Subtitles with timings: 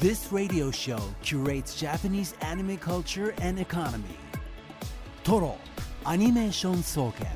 [0.00, 4.16] This radio show curates Japanese anime culture and economy.
[5.22, 5.58] Toro
[6.06, 7.26] Animation Soken.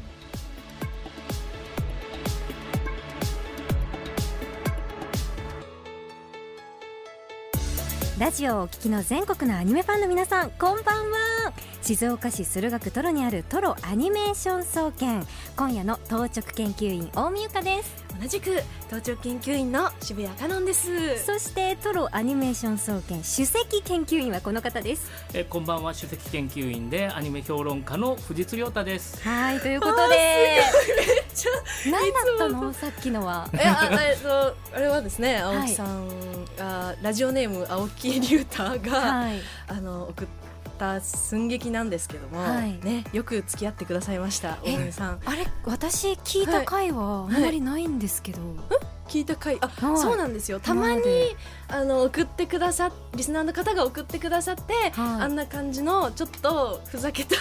[8.18, 11.52] ラジオをお聞きの全国のアニメファンの皆さんこんばんは
[11.82, 21.24] 静岡市駿河区トロにあるトロアニメーション総研今夜の当直研究員大見由香です同じく当直研究員の渋谷香音です。
[21.24, 25.10] そしてトロアニメーション総研首席研究員はこの方です。
[25.34, 29.20] えーこんばんは首席研究員でアニメ評論家の藤津亮太です。
[29.28, 30.60] はいということで。
[31.90, 32.72] 何だったの？
[32.74, 33.48] さっきのは。
[33.52, 35.56] えああえっとあれはですねはい。
[35.58, 39.40] 青木さんが、ラジオネーム青木龍太が、はい。
[39.68, 40.26] あの送っ
[40.84, 42.78] た寸劇なんですけども、はい。
[42.84, 45.20] ねよく付き合ってくださいましたえ大森さん。
[45.24, 48.40] あれ私聞いた回はあんまりないんですけど、
[49.08, 49.96] 聞いた回あ、はい。
[49.98, 50.60] そうなんですよ。
[50.60, 51.00] たまに
[51.68, 54.92] あの送ってくださっリスナーの方が送ってくださって、はい。
[55.22, 57.36] あんな感じのちょっとふざけた、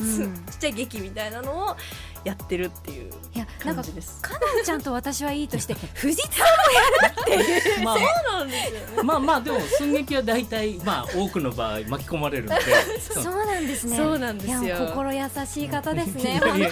[0.00, 0.34] うん。
[0.50, 1.76] ちっちゃい劇みたいなのを
[2.24, 4.20] やってるっていういやなんか感じです。
[4.20, 9.02] かのんちゃんと私はいいとして 藤津さんまあそうなんですよね。
[9.02, 12.60] まあまあでも寸劇は大体 まあ多くの場合巻き込まれるので。
[13.00, 13.96] そうなんですね。
[13.96, 14.62] そうなんですよ。
[14.62, 16.22] いやもう心優しい方ですね。
[16.22, 16.70] いやいや本当に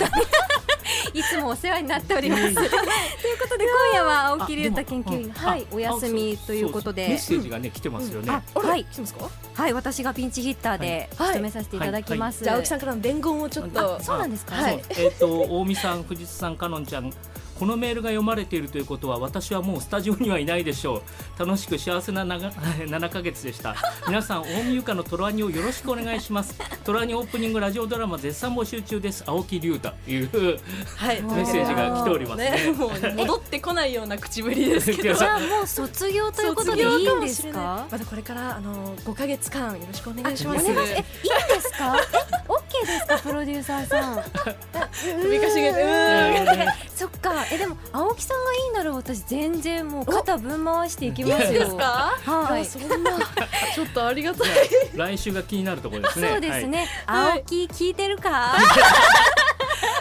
[1.19, 2.55] いつもお世話になっております。
[2.55, 2.71] という
[3.41, 7.19] ことで今夜は青木龍太研究員あはいお休みあということそうそうメッで。
[7.19, 8.31] セージがね来てますよね。
[8.55, 8.85] はい。
[8.85, 9.31] 来てますか？
[9.55, 11.29] はい私がピンチヒッターではい。
[11.29, 12.45] 務めさせていただきます。
[12.45, 13.97] じゃあ青木さんからの伝言をちょっと。
[13.97, 14.55] あそうなんですか？
[14.55, 14.83] はい。
[14.91, 17.13] えっ、と大見さん藤津さんかのんちゃん
[17.59, 21.03] このメールが読まれているということは私はもうスタジオにはいないでしょ
[21.39, 21.41] う。
[21.41, 22.49] 楽しく幸せな長
[22.87, 23.75] 7ヶ月でした。
[24.07, 26.55] 皆さん大見ゆかのトロアニをよろしくお願いします。
[26.85, 29.25] トロアニオープニングラジオドラマ絶賛募集中です。
[29.27, 30.61] 青木龍太という
[30.97, 31.21] はい。
[31.23, 32.73] メッセージが来ておりますね。
[32.77, 35.15] もう 戻ってこないような口ぶりですけど。
[35.15, 37.05] じゃあもう卒業ということでい。
[37.05, 37.87] いんですか？
[37.91, 40.73] まだこれからあの5ヶ月間よろしくお願いしおます。
[40.73, 41.03] 願いしえいいん
[41.57, 41.97] ですか？
[42.83, 44.23] えオッケーですかプロデューサーさん。
[45.23, 46.69] 首かしげてうーん。
[46.95, 47.33] そっか。
[47.53, 51.53] えでも青木さんがいいなら私全然もう肩ぶん回していきますよ。
[51.53, 52.19] いいですか？
[52.25, 52.63] はい。
[52.63, 53.11] あそんな。
[53.75, 54.49] ちょっとありがたい。
[54.95, 56.29] 来週が気になるところですね。
[56.31, 57.39] そうですね、はい。
[57.39, 58.55] 青木聞いてるか？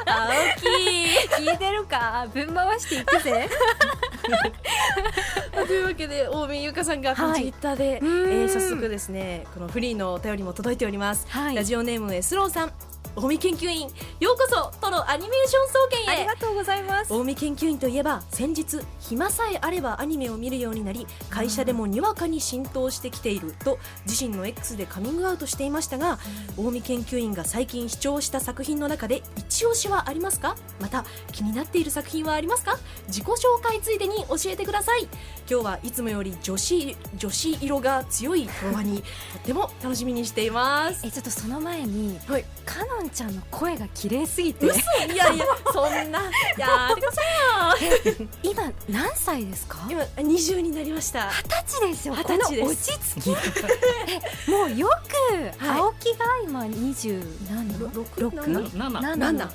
[0.07, 0.31] 青
[0.61, 1.49] 木。
[1.49, 2.27] 聞いてるか？
[2.33, 3.49] ぶん回していくぜ。
[5.53, 11.55] というわけで大見優香さんがピンチヒッターで、うーんえー早速ですねこのフリーのお便りも届いております、はい。
[11.55, 12.73] ラジオネームエスローさん
[13.19, 13.89] 大見研究員
[14.19, 16.17] ようこそトロアニメーション総研へ。
[16.19, 17.11] ありがとうございます。
[17.11, 26.19] 大見研究員といえば先日暇さえあればアニメを見るようになり会社でもにわかに浸透してきていると自身の X でカミングアウトしていましたが
[26.57, 30.55] 大見研究員が最近視聴した作品の中で一押しはありますか？
[30.79, 32.77] また気になっている作品はありますか？
[33.07, 35.07] 自己紹介ついでに教えてください。
[35.49, 39.03] 今日はいつもより女子女子色が強いフロアにと
[39.39, 41.01] っても楽しみにしています。
[41.03, 42.45] えちょっとその前にはい。
[42.63, 44.65] かのちゃんの声が綺麗すぎて。
[44.65, 44.69] い
[45.15, 46.19] やいやそんな。
[46.57, 49.79] やってくださいよ今何歳ですか？
[49.89, 51.29] 今20になりました。
[51.29, 52.15] 二十歳ですよ。
[52.15, 53.29] この落ち着き。
[54.51, 54.89] もうよ
[55.59, 59.49] く青木が今20何 6?7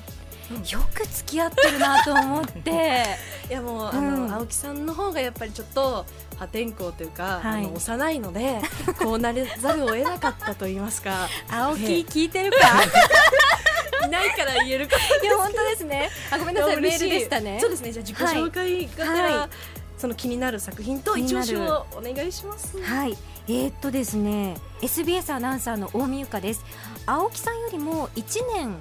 [0.71, 3.05] よく付き合ってるなと思って。
[3.49, 4.27] いやもう、あうん。
[4.27, 6.05] の青木さんの方がやっぱりちょっと
[6.37, 7.65] 破天荒というか、はい。
[7.65, 8.61] あの幼いので
[9.01, 11.27] こうなれざるを得なかったと言いますか。
[11.49, 12.01] 青木ええ。
[12.01, 12.57] 聞いてるか？
[14.05, 15.25] いないから言えるかい。
[15.25, 16.09] や本当ですね。
[16.31, 17.57] あごめんなさいメールでしたね。
[17.61, 19.49] そうですねじゃあ自己紹介がはいはい。
[19.97, 22.81] その気になる作品と一押しをお願いします。
[22.81, 23.17] はい。
[23.47, 26.63] えー、っとですね SBS アナウンサーの大見由香です。
[27.05, 28.23] 青木さんよりも1
[28.55, 28.75] 年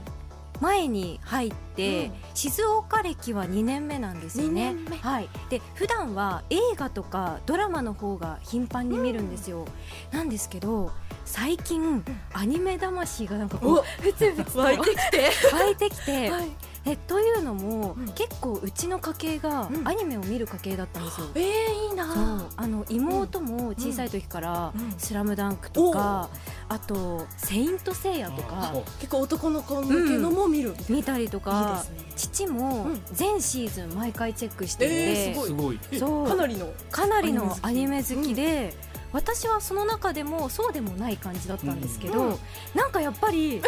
[0.62, 2.12] 前に入って、うん。
[2.34, 4.72] 静岡歴は2年目なんですよね。
[4.72, 4.96] 二年目。
[4.96, 5.28] はい。
[5.50, 9.66] で普段は映画とかドラマの方が頻繁に見るんですよ、
[10.12, 10.92] なんですけど
[11.24, 16.50] 最近、アニメ魂がなんかこおうふつふつと湧いてきて、 湧いてきて、はい、
[16.84, 18.06] えというのも、うん。
[18.12, 19.88] 結構うちの家系がうん。
[19.88, 22.06] アニメを見る家系だったんですよ、えー、いいな。
[22.38, 22.48] そう。
[22.56, 26.28] あの妹も小さい時からうん「スラムダンクとか、
[26.68, 32.12] あと「セイント・セイヤ」とか結構男の子向けのも見る、見たりといいかですね。
[32.16, 33.02] 父もうん。
[33.12, 35.78] 全シーズン毎回チェックしていて、えーすごい。
[35.98, 36.26] そう。
[36.26, 38.14] かなりのかなりのアアニニメメ好き。
[38.16, 38.74] 好きで、
[39.12, 42.38] 私はその中でもそうでもない感じだったんですけど、うん。
[42.74, 43.62] なんかやっぱり 違う。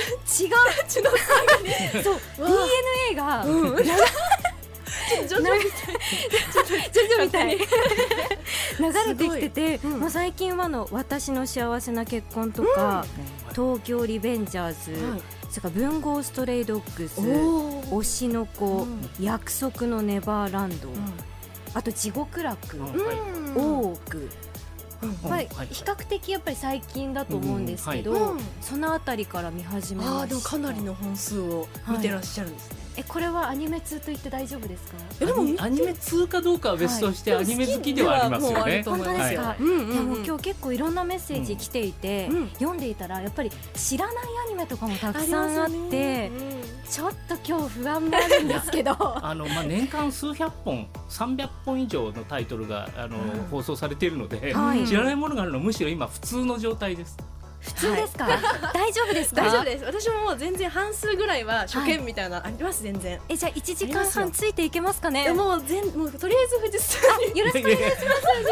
[2.03, 3.77] そう DNA が、うん。
[3.77, 3.85] 流
[5.29, 7.65] ジョジョみたい流
[9.07, 13.05] れてきてて、うんもう最近はの「私の幸せな結婚」とか、
[13.53, 20.93] 東京リベンジャーズ」はいそれから文豪ストレイドッグス推しの子、うん約束のネバーランド、う
[21.75, 24.29] あと地獄楽、うんん大奥
[25.23, 28.45] はい比較的やっぱり最近だと思うんですけど、うんうんはい。
[28.61, 30.19] そのあたりから見始めました。
[30.19, 34.97] ああでもかなりの本数を見てらっしゃるんですね、えこれはアニメ通と言って大丈夫ですか？
[35.21, 37.45] えでもアニメ通かどうかは別として、はい。
[37.45, 38.83] アニメ好きではありますよね。
[38.83, 39.57] ではもうあると思いますよ、はい。
[39.59, 39.93] うんうんうん。
[39.93, 42.49] いやもう今日結構いろんなメッセージ来ていて、うん。
[42.51, 46.31] 読んでいたらやっぱり知らないアニメとかもたくさんあって
[46.89, 48.93] ちょっと今日不安もあるんですけど。
[49.25, 54.87] あのまあ、年間数百本300本以上のタイトルがあの、うん放送されているので、はい。
[54.87, 57.17] 知らないものがあるのはむしろ今普通の状態です。
[57.65, 58.27] 普通ですか、
[58.75, 59.43] 大丈夫ですか？
[59.43, 59.85] 大丈夫です。
[59.85, 63.21] 私ももう全然半数ぐらいは初見みたいな、あります全然。
[63.29, 65.25] えじゃあ1時間半ついていけますかね？
[65.29, 67.39] えもう全もうとりあえず富士山に。
[67.39, 67.91] よろしくお願いしま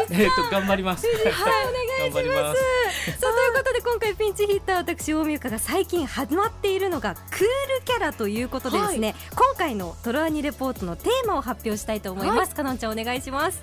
[0.07, 0.13] す。
[0.13, 1.05] えっと頑張ります。
[1.07, 3.19] はい、お願いします。
[3.19, 7.47] さあということで今回ピンチヒッター私大宮香が最近ハマっているのがクール
[7.85, 13.59] キャラということでですね、今回のトロアニレポートのテーマを発表したいと思います、かのんちゃんお願いします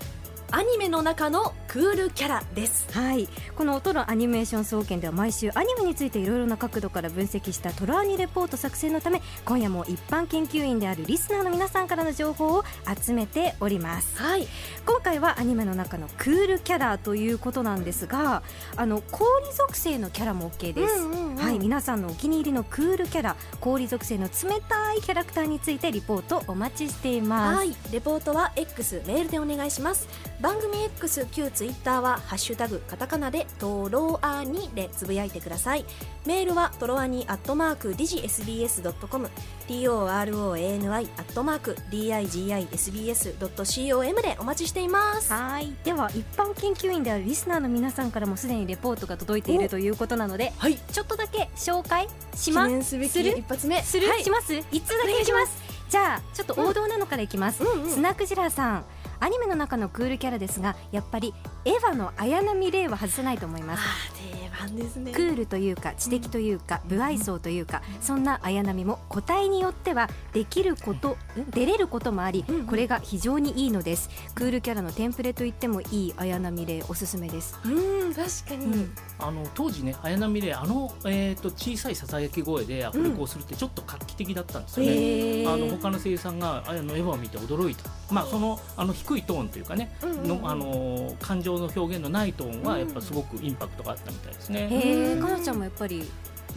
[0.52, 2.88] アニメの中のクールキャラです。
[2.92, 3.28] はい。
[3.54, 12.64] このトロアニメーション総研では毎週アニメについていろいろな角度から分析したトロアニレポート作成のため今夜も一般研究員であるリスナーの皆さんからの情報を
[13.00, 14.20] 集めております。
[14.20, 14.48] はい。
[14.84, 18.42] 今回はアニメの中のクールキャラということなんですが
[18.74, 19.24] あの氷
[19.54, 21.36] 属性のキャラも OK です、うんうんうん。
[21.36, 21.58] はい。
[21.60, 27.76] 皆さんのお気に入りのクールキャラ氷属性の冷たいキャラクターについてリポートお待ちしています、はい。
[27.92, 30.08] レポートは X メールでお願いします
[30.40, 35.84] 番組 X 旧 Twitter はハッシュタグカタカナでトロアニでつぶやいてください。
[36.24, 39.28] メールはトロアニアットマークディジ SBS.com
[39.68, 45.30] TOROANI アットマーク DIGISBS.com でお待ちしています。
[45.32, 45.74] はい。
[45.84, 50.76] では一般研究員であるリスナーの皆さんからもすでにレポートが届いているということなのではい。
[50.76, 53.82] ちょっとだけ紹介しま記念すべき一発目。
[53.82, 54.24] する、はい。
[54.24, 54.54] します？
[54.72, 55.52] 一通だけます？
[55.90, 58.84] じゃあちょっと王道なのからいきます、うんうんスナックジラーさん
[59.20, 61.34] アニメの中のクールキャラですがやっぱり
[61.64, 63.80] エヴァの綾波レイは外せないと思います。
[63.80, 65.12] あー定番ですね。
[65.12, 71.16] クールというか知的というか不愛想というかそんな綾波も個体によってはできることん。
[71.50, 72.66] 出れることもありうんうん。
[72.66, 74.08] これが非常にいいのです。
[74.34, 77.58] クールキャラのテンプレと言ってもいい綾波レイおすすめです。
[77.64, 78.94] うん確かに、うん。
[79.18, 85.46] あの当時ね綾波レイあの、えー、と小さいささやき声でアフレコをするってちょっと画期的だったんですよね。
[85.46, 90.28] あの他の声優さんがあのエヴァを見て驚いた、まあ、そのあの低いトーンというかね、うんうんうん。
[90.28, 94.68] のあの感情の表現のないトーンはやっぱすごくインパクトがあったみたいですね。
[94.70, 96.08] へえかなちゃんもやっぱり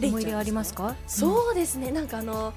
[0.02, 0.94] 思い入れありますか？
[1.06, 1.90] そうですね。
[1.90, 2.52] なんかあの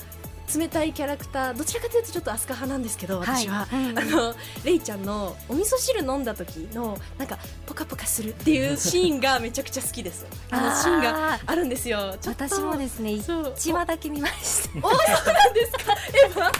[0.56, 4.00] 冷たいキャラクターどちらかというとちょっとアスカ派なんですけど私は、はいうん。
[4.00, 10.26] あのレイちゃんのお味噌汁飲んだ時のなんかポカポカするっていうシーンがめちゃくちゃ好きです。
[10.52, 12.16] あのシーンがああるんですよ。
[12.26, 13.44] 私もですねそう。
[13.58, 14.88] 1話だけ見ました。
[14.88, 15.94] おそうなんですか？
[16.14, 16.52] エヴァ？1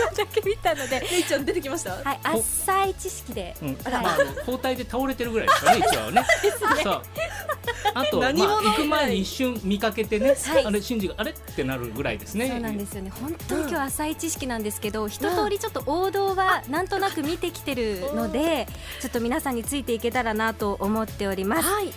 [0.00, 1.00] 話だけ見たので。
[1.00, 3.54] レイちゃん出てきました、はい浅い知識で。
[3.62, 3.78] うん。
[3.84, 4.02] あら。
[4.02, 6.24] まあ、あの交代で倒れてるぐらいですかね、一話はね。
[6.82, 7.02] そう。
[7.94, 10.66] あと、まあ、行く前に一瞬見かけてね、はい。
[10.66, 12.48] あれ、シンジがあれってなるぐらいですね。
[12.48, 13.12] そうなんですよね。
[13.20, 18.66] 本当に今日浅い知識なんですけど、一通りちょっと王道はなんとなく見てきてるので
[19.00, 21.68] ちょっと皆さんについていけたらなと思っております。
[21.68, 21.92] はい。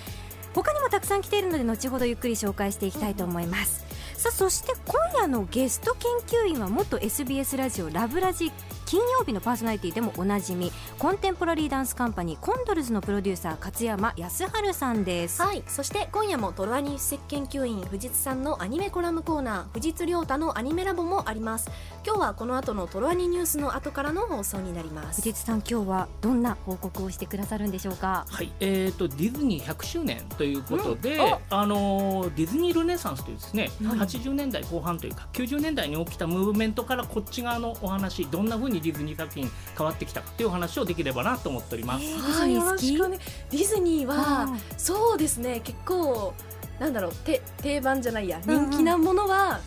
[0.53, 3.83] 他にもたくさん来ているので後ほどゆっくり紹介していきたいと思います、
[4.25, 5.95] さあそして今夜のゲスト
[6.25, 8.51] 研究員は元 SBS ラジオラブラジ
[8.85, 15.41] 金曜日のパーソナリティでもおなじみコンテンポラリーダンスカンパニーコンドルズのプロデューサー勝山康晴さんです。
[15.41, 21.69] はいそして今夜もトロアニ石研究員藤津さんのアニメコラムコーナー藤津亮太のアニメラボもあります。
[22.05, 25.21] 今日はこの後のトロアニニュースの後からの放送になります。
[25.21, 28.25] 藤津さん今日はどんな報告をしてくださるんでしょうか？
[28.29, 31.35] はい、えー、とディズニー100周年ということで、うん。
[31.49, 33.99] あのーディズニールネサンスというですね、はい。
[33.99, 42.05] 80年代後半というか90年代に起きたムーブメントからこっち側のお話どんな風にディズニー作品変わってきたかというお話をできればなと思っております。
[42.05, 43.19] えーはいよろしくお願い
[43.51, 45.61] ディズニーはうんそうですね。
[45.63, 46.33] 結構
[46.79, 47.15] なんだろう。
[47.15, 48.39] て定番じゃないや。
[48.45, 48.69] うんうん。
[48.69, 49.59] 人気なものは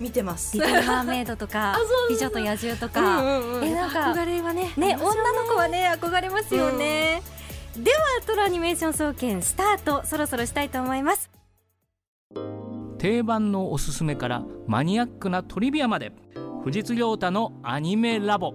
[0.00, 1.76] 見てます、リトル・マーメイドとか
[2.08, 3.64] 美女と野獣とうか、んうんうん。
[3.64, 7.20] えなんか憧れはねねありますよ女の子はね憧れますよね、
[7.76, 10.06] ではトロアニメーション総研スタート。
[10.06, 11.28] そろそろしたいと思います。
[12.98, 16.12] 定番のおすすめからマニアックなトリビアまで
[16.64, 18.52] 藤津亮太のアニメラボ。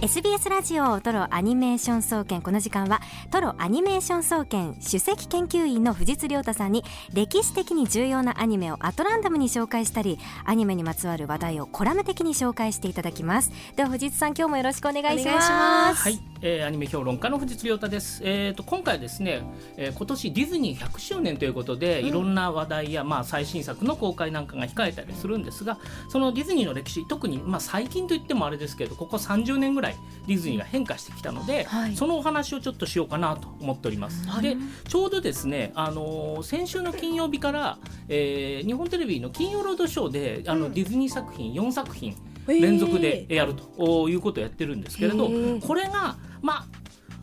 [0.00, 2.40] SBS ラジオトロアニメーション総研。
[2.40, 3.00] この時間は
[3.32, 13.50] トロアニメーション総研首席研究員の藤津亮太さんに歴史的に重要なアニメをアトランダムに紹介したりアニメにまつわる話題をコラム的に紹介していただきます。
[13.74, 16.02] では藤津さん今日もよろしくお願いしまます。
[16.02, 18.22] すはい、えーアニメ評論家の藤津亮太です。
[18.24, 19.42] えー、と今回はですね、
[19.76, 25.78] えー今年ディズニー100周年ということで、いろんな話題やまあ最新作の公開なんかが控えたりするんですが、
[26.08, 29.87] そのディズニーの歴史、特にまあ最近といってもあれですけど、ここ30年ぐらい
[30.26, 31.96] ディズニーが変化してきたので、はい。
[31.96, 34.28] そのお話をちょっとしようかなと思っております。
[34.28, 37.78] はいで、ちょうどですね、あのー先週の金曜日から、
[38.08, 40.72] えー日本テレビの金曜ロードショーであの、うん。
[40.74, 42.14] ディズニー作品4作品
[42.46, 45.28] 連続でやるということをやってるんですけれど
[45.60, 46.66] これがまあ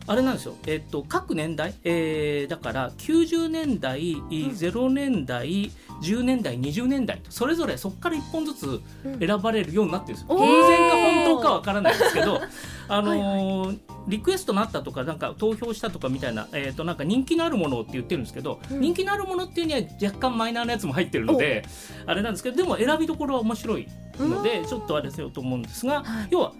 [0.06, 5.70] あれなんですよ、えっと、各年代、えーだから90年代、0年代
[6.00, 8.80] 10年代20年代とそれぞれそこから1本ずつ
[9.18, 10.36] 選ばれるようになってるんですよ。
[10.36, 10.46] おー。
[10.46, 12.40] 偶然か本当かわからないですけど、
[12.88, 18.80] あのーリクエストなったとかなんか投票したとかみたいな,、えー、となんか人気のあるものって言ってるんですけど、うん。
[18.80, 21.64] 人気のあるものっていうには若干マイナーなやつも入ってるので
[22.06, 23.88] あれなんですけどでも選びどころは面白い
[24.20, 26.28] のでちょっとあれせようと思うんですが、はい。
[26.30, 26.52] 要は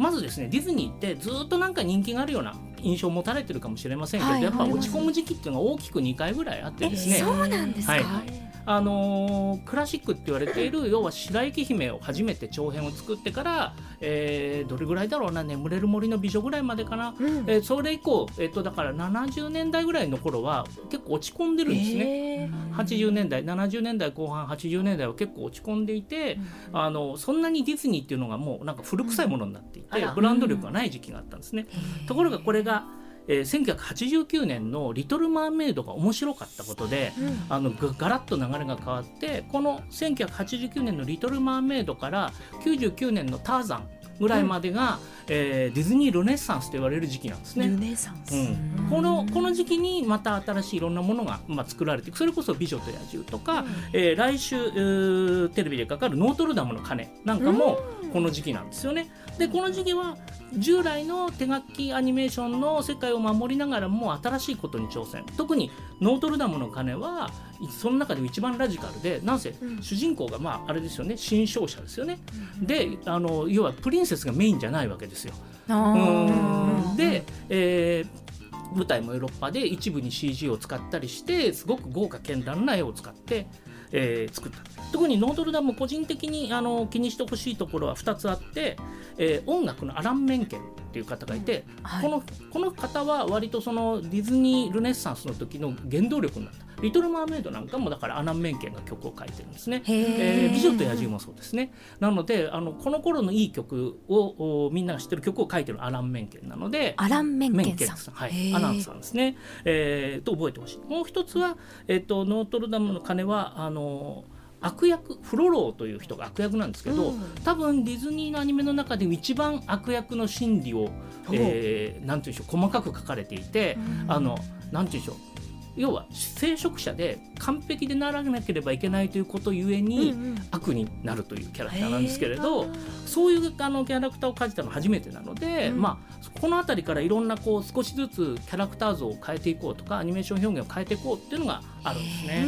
[0.00, 7.16] まずですねディズニーってずっとなんか人気があるような印象を持たれてるかもしれませんけど、はいやっぱはい落ち込む時期っていうのが大きく2回ぐらいあってですね。
[7.16, 17.26] そうなんですか、はいあのークラシックって言われている要は白雪姫を初めて長編を作ってから、えーどれぐらいだろうな「眠れる森の美女」ぐらいまでかな、うん。
[17.48, 22.04] えーそれ以降、えっとだから70年代ぐらいの頃は結構落ち込んでるんですね。
[22.04, 22.74] へー。
[22.76, 26.38] 80年代70年代後半80年代は結構落ち込んでいて、
[26.72, 30.12] あのそんなにディズニーっていうのがもうなんか古臭いものになっていて、あら。
[30.14, 31.66] ブランド力がない時期があったんですね。
[32.06, 32.84] ところがこれが、
[33.30, 37.46] えー1989年の「リトル・マーメイド」が面白かったことで、うん。
[37.48, 42.32] あのがガラッと流れが変わってこの1989年の「リトル・マーメイド」から
[42.64, 43.88] 99年の「ターザン」
[44.20, 47.68] ぐらいまでが、えーディズニー・ルネッサンスと言われる時期なんですね。
[47.68, 57.78] ルネサンス、うん、このこの時期にまた新しいいろんなものが、まあ、作られていくそれこそ「美女と野獣」とか、えー来週テレビでかかる「ノートルダムの鐘」なんかも
[58.12, 59.10] この時期なんですよね。
[59.38, 60.18] でこの時期は
[60.52, 65.24] 従来の手書きアニメーションの世界を守りながらも新しいことに挑戦。
[65.36, 67.30] 特に「ノートルダムの鐘は」
[67.68, 69.82] その中でも一番ラジカルでなんせうん。
[69.82, 71.16] 主人公がまああれですよね。
[71.16, 72.18] 新商社ですよね。
[72.60, 75.34] であの要はプリンセスがメインじゃないわけですよ。
[75.68, 76.96] うん。
[76.96, 78.30] で、えー
[78.72, 83.48] 舞台もヨーロッパで一部に CG を使ったりしてすごく豪華絢爛な絵を使って、
[83.90, 84.58] えー作った
[84.92, 88.76] 特にノートルダム個人的にあの気にしてほしいところは2つあって、
[89.18, 92.02] えー音楽のアラン・メンケンっていう方がいて、はい。
[92.02, 99.82] このこの方は割とそのディズニー・ルネッサンスの時の原動力になった「リトル・マーメイド」なんかもだからアラン・メンケンが曲を書いてるんですね。
[99.86, 101.72] えー美女と野獣もそうですね。
[102.00, 106.94] なのであのこの頃のいい曲をおみんなが知ってる曲を書いてるアラン・メンケンなので。
[106.96, 108.14] アラン・メンメケンさん。
[108.14, 110.92] はい、アナウンサーですね、えーと覚えてほしい。
[110.92, 111.56] もう一つは、
[111.86, 114.24] えっとノートルダムの鐘はあの
[114.60, 117.20] 悪役フロローという人が悪役なんですけど、うん。
[117.44, 120.90] 多分ディズニーのアニメの中で一番悪役の心理を、
[121.32, 124.38] えーなんていうんでしょう細かく書かれていて、あの
[124.72, 125.39] なんていうんでしょう
[125.76, 132.66] 要は聖職者で完璧でならなければいけないということゆえに、うんうん悪になるというキャラクターなんですけれど、
[133.06, 142.46] そういうあのキャラクターを描いたのは初めてなので、うんまあ、この辺りからいろんなこう少しずつキャラクター像を変えていこうとかアニメーション表現を変えていこうっていうのがあるんですね。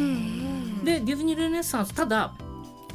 [0.83, 2.33] でディズニー・ルネッサンスただ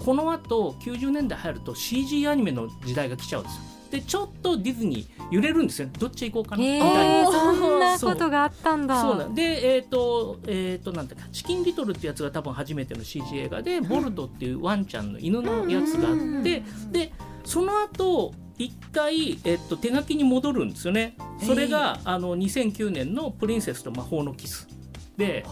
[0.04, 3.62] この後90年代入ると CG アニメの時代が来ちゃうんですよ。
[3.90, 5.88] でちょっとディズニー揺れるんですよ。
[5.98, 6.62] どっち行こうかな。
[6.62, 7.28] みへたいな。
[7.28, 7.32] ー。
[7.32, 9.00] そんなことがあったんだ。
[9.00, 9.34] そうなん。
[9.34, 17.12] でえっ、とえっ、となんだっけチキンリトルってやつが多分初めての CG 映画で、ボルトっていうワンちゃんの犬のやつがあって、で
[17.44, 21.16] その後一回、えっと、手書きに戻るんですよね。
[21.40, 24.68] それが、あの2009年の「プリンセスと魔法のキス」
[25.16, 25.46] で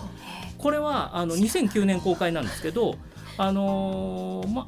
[0.58, 2.96] これはあの2009年公開なんですけど
[3.36, 4.66] あのーま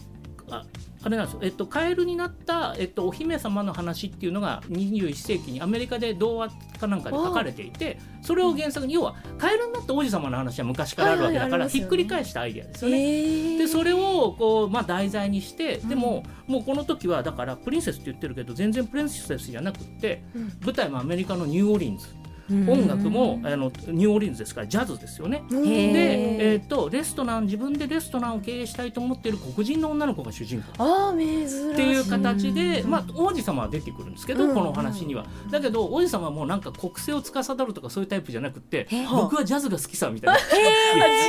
[1.08, 13.54] ああれなんですよ、えっと、カエルになった、えっと、お姫様の話っていうのが21世紀にアメリカで童話かなんかで書かれていてそれを原作に要はカエルになった王子様の話は昔からあるわけだから、ひっくり返したアイデアですよね。
[13.54, 20.52] へでそれをこう、まあ、題材にしてでも、もうこの時はだからプリンセスって言ってるけど全然プリンセスじゃなくって、うん。
[20.62, 22.08] 舞台もアメリカのニューオーリンズ、
[22.50, 25.42] 音楽もあのニューオーリンズですからジャズですよね。
[25.48, 25.62] ー
[25.92, 30.82] で、えー、とレストラン自分でレストランを経営したいと思っている黒人の女の子が主人公。
[30.82, 34.54] ああ珍っていう形で、まあ、王子様は出てくるんですけど、うん。
[34.54, 35.26] このお話には。
[35.50, 40.40] だけど王子様はもうなんか国政を司るとかそういうタイプじゃなくってえ僕はジャズが好きさみたいな。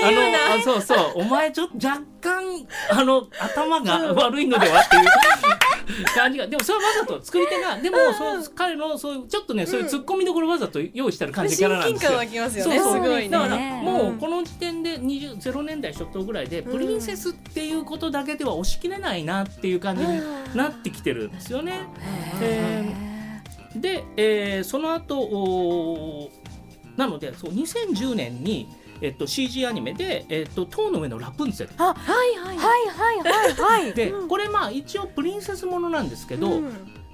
[0.08, 0.98] あのあそうそう。
[1.16, 2.44] お前ちょっと若干
[2.92, 5.06] あの頭が悪いのではっていう。
[6.16, 6.48] 感じが。
[6.48, 7.24] でもそれはわざと。
[7.24, 7.78] 作り手が。
[7.78, 12.18] でもそう彼のそういうちょっとねそういうツッコミどころわざと用意してる感じキャラなんですよ。
[12.18, 12.80] 湧きますよね。
[12.80, 13.04] そうそう。
[13.04, 13.30] すごいね。
[13.30, 20.20] だからねもうこの時点で20 0年代初頭ぐらいでプリンセスっていうことだけでは押し切れないなっていう感じに
[20.56, 21.82] なってきてるんですよね。
[22.42, 23.80] えー。
[23.80, 26.32] で、えーその後
[26.98, 28.68] なのでそう2010年に、
[29.02, 31.74] えっと、CG アニメで「えっと、塔の上のラプンツェル。
[31.78, 33.84] あはいはいはいはいはい。
[33.84, 36.62] はい」でこれまあ一応プリンセスものなんですけど、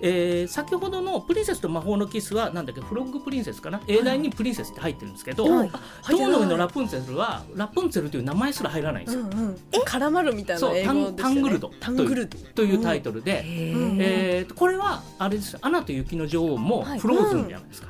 [0.02, 2.82] えー先ほどの「プリンセスと魔法のキスは」なんだっけ？
[2.82, 3.82] フロッグプリンセスかな？
[3.88, 5.72] 英題にプリンセスって入ってるんですけど、はい。
[6.08, 9.22] 塔の上のラプンツェルはラプンツェルという名前すら入らないんですよ。
[9.22, 11.14] うんうん絡まるみたいなそう英語ね。
[11.16, 12.38] タングルドタングルド。
[12.56, 13.98] というタイトルで、ん。
[14.02, 15.54] えーこれはあれです。
[15.54, 17.00] よ「アナと雪の女王」もはい。
[17.00, 17.88] フローズンじゃないですか。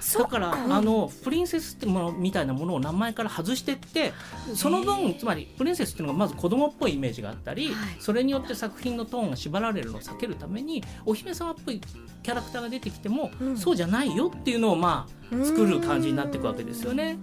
[0.00, 4.12] そだからあのプリンセスってものみたいなものを名前から外してって
[4.54, 7.74] その分つまりプリンセスっていうのがまず子供っぽいイメージがあったり、はい。
[8.00, 11.80] それによって作品のトーンが縛られるのを避けるためにお姫様っぽい
[12.22, 13.56] キャラクターが出てきても、うん。
[13.56, 17.18] そうじゃないよっていうのをまあ作る感じになっていくわけですよね。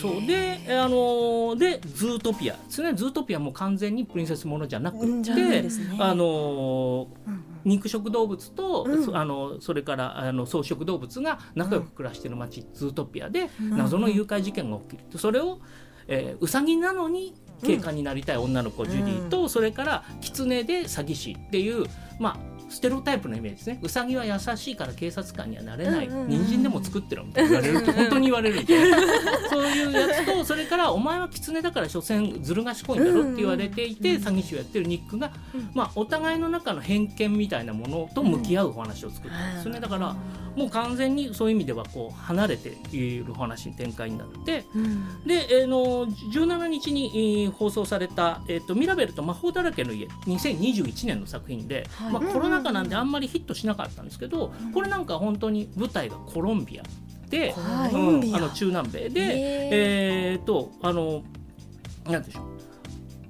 [0.00, 0.26] そう。
[0.26, 2.92] で、えあのーでズートピアですね。
[2.94, 5.68] ズートピアも完全にプリンセスものじゃなくて、ね。
[5.98, 7.06] あのー
[7.64, 9.04] 肉食動物と、うん。
[9.04, 15.58] そあのそれからあの草食動物が仲良く暮らしている街、ズートピアでん謎の誘拐事件が起きる、それを、
[16.06, 21.86] えー、ウサギなのに警官になりたい女の子、ジュディと、それから狐で詐欺師っていう
[22.20, 23.78] まあステレオタイプのイメージですね。
[23.82, 26.28] ウサギは優しいから警察官にはなれない、うんうんうん。
[26.28, 28.76] 人参でも作ってろみたいに言われると本当に言われるんで
[29.48, 35.32] そういうやつとそれからお前は狐だから所詮ずる賢いんだろって言われていて、詐欺師をやってるニックが、
[35.74, 39.52] まあ、お互いの中の偏見みたいなものと向き合うお話を作ってる。
[39.52, 39.54] ん。
[39.56, 40.16] ですよねだから
[40.56, 44.64] もう完全にそういう意味ではこう離れているお話展開になって。
[45.26, 56.82] で、えーの17日に、えー放送された、えーと「ミラベルと魔法だらけの家」2021年の作品で、まあ、コロナ禍なんであんまりヒットしなかったんですけど、これなんか本当に舞台がコロンビア
[57.28, 59.68] で、はいうんあの中南米で、へ
[60.32, 61.22] えー、とあの
[62.06, 62.44] なんでしょう。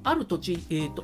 [0.05, 1.03] ある土地、えー、と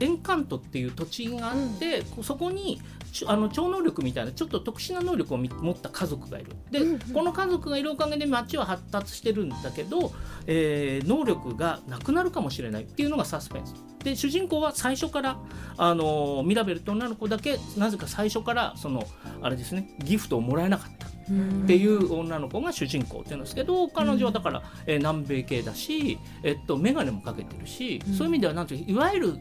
[0.00, 6.52] エンカントっていう土地があって、こそこにちあの超能力みたいなちょっと特殊な能力をみ持った家族がいる。
[6.70, 6.80] で、
[7.12, 10.12] この家族がいるおかげで街は発達してるんだけど、
[10.46, 13.74] えー能力がなくなるかもしれないっていうのがサスペンス。
[14.02, 15.36] で主人公は最初から
[15.76, 19.06] あのミラベルって女の子だけなぜか最初からその
[19.40, 21.06] あれですねギフトをもらえなかった。
[21.22, 29.34] っていう女の子が主人公っていうんですけど彼女はだから、えー南米系だし、えっと、眼鏡もかけてるし、そういう意味ではなんていわゆる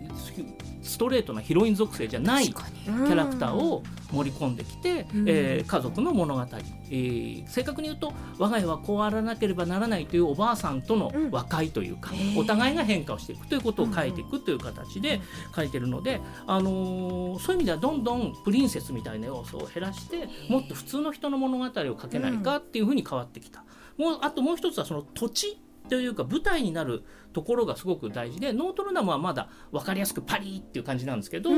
[0.82, 6.42] ストレートなヒロイン属性じゃないキャラクターを盛り込んできて、えー家族の物語、
[6.90, 15.22] えー正確に言うと我が家はこうあらなければならないというおばあさんとの和解というか、お互いが変化をしていくということを書いていくという形で
[15.56, 23.64] 書いてるので、あのーそういう意味ではどんどんプリンセスみたいな要素を減らしてもっと普通の人の物語を書けないかっていうふうに変わってきた。
[23.98, 31.50] もうあともう一つはその土地というか舞台になるところがすごく大事でノートルダムはまだ分かりやすくパリーっていう感じなんですけど、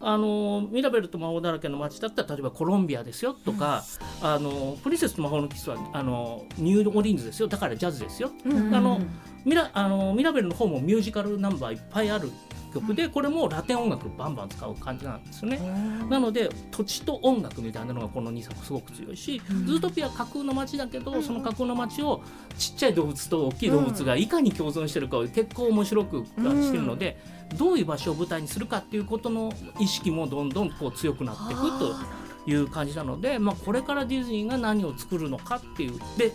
[0.00, 3.84] あのミラベルと魔法だらけの街だったら例えばコロンビアですよとか、
[4.20, 7.48] あのプリンセスと魔法のキスはあのニューオーリンズですよ。
[7.48, 9.00] だからジャズですよ、あの
[9.44, 12.30] ミラあのミラベルの方もミュージカルナンバーいっぱいある
[12.72, 15.60] 曲でこれもラテン音楽バンバン使う感じなんですよね。
[16.08, 22.22] なので土地と音楽みたいなのがこの2作すごく強いし、ズートピア架空の街だけど、その架空の街を
[22.56, 27.18] ちっちゃい動物と大きい動物がいかに共存してるか結構面白くしてるので、
[27.58, 30.48] どういう場所を舞台にするかっていうことの意識もどん。
[30.48, 36.32] どんこう強くなっていくという感じなので、まあ、これからディズニーが何を作るのかっていうで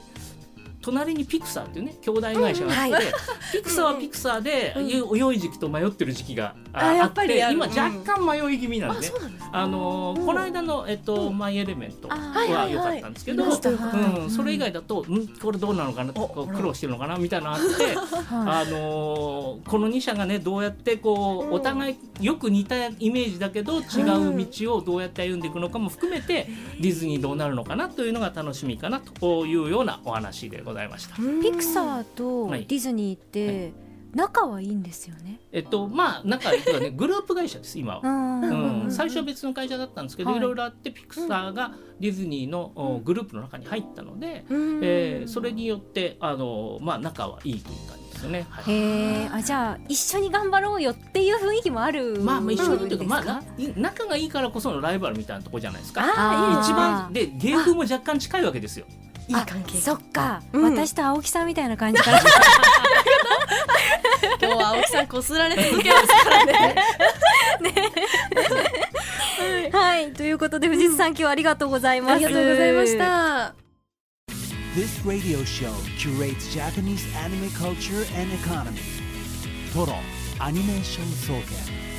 [0.87, 3.01] 隣にピクサーっていうね兄弟会社があって、うんは
[3.51, 9.11] ピクサーはピクサーで、良い時期と迷ってる時期がああって今若干迷い気味なんで、
[9.51, 17.65] あのーこの間の、えっとマイ・エレメントは良かったんですけど、うん、それ以外だと、んこれどうなのかなこう苦労してるのかなみたいなのあって、
[18.31, 26.47] あのーこの2社がねどうやってこうお互いよく似たイメージだけど違う道をどうやって歩んでいくのかも含めて、
[26.79, 31.15] ディズニーどうなるのかなというのが楽しみかなというようなお話でございました。
[31.15, 33.73] ピクサーとはいディズニーって
[34.13, 35.39] 仲はいいんですよね。
[35.51, 38.01] えっとまあなんか言うとね グループ会社です今は。
[38.03, 48.45] うんうん、最初は別の会社だったんですけど、はいいろいろあってピクサーがディズニーのおグループの中に入ったので、うんえーそれによってあの、まあ、仲はいいという感じですよね。
[48.49, 52.19] はいへえ、あじゃあ一緒に頑張ろうよっていう雰囲気もある。
[52.21, 53.43] まあ、まあ一緒にというか、まあ
[53.75, 56.01] 仲がいいからこそのライバルみたいなところじゃないですか。
[56.03, 58.85] あー一番で芸風も若干近いわけですよ。
[59.27, 62.01] いい関係そっか、うん私と青木さんみたいな感じ。
[64.39, 66.75] 今日は青木さんこすられ続けますからね
[70.47, 73.53] ことで藤津さん、今日はありがとうございますありがとうございました。
[74.75, 78.79] This radio show curates Japanese anime culture and economy.
[79.73, 79.95] Total
[80.39, 81.96] Animation Soken.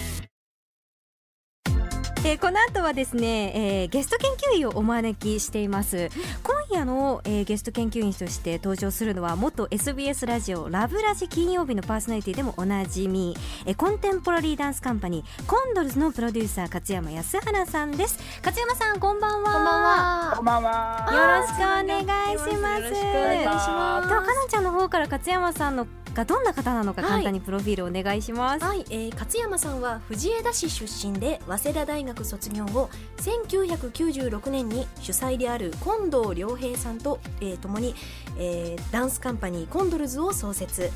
[2.29, 6.11] えーこの後はですね、えーゲスト研究員をお招きしています。
[6.43, 18.19] 今夜の、えーゲスト研究員として登場するのは元 SBS ラジオラブラジ金曜日のパーソナリティでもおなじみ、えーコンテンポラリーダンスカンパニーコンドルズのプロデューサー勝山康原さんです。
[18.45, 19.51] 勝山さんこんばんは。
[19.51, 20.33] こんばんは。
[20.37, 21.09] こんばんは。
[21.11, 22.83] よろしくお願いします。
[22.85, 24.09] よろしくお願いします。
[24.09, 25.87] ではかなちゃんの方から勝山さんの
[26.19, 27.11] がどんな方なのかはい。
[27.11, 37.95] 簡単にプロフィールお願いします、はい、えー、勝山さんは藤枝市出身で早稲田大学卒業後1996年に主催である近藤良平さんと、えー、共に、
[38.37, 40.91] えーダンスカンパニーコンドルズを創設。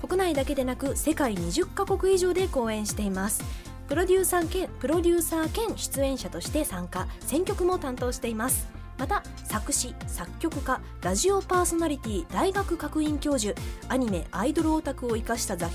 [0.00, 3.42] 国内だけでなく世界20カ国以上で公演しています。
[3.88, 8.68] プロデューサー兼プロデューサー兼出演者として参加選曲も担当しています
[9.00, 13.58] また作詞作曲家ラジオパーソナリティ大学学院教授
[13.88, 15.72] アニメアイドルオタクを生かした雑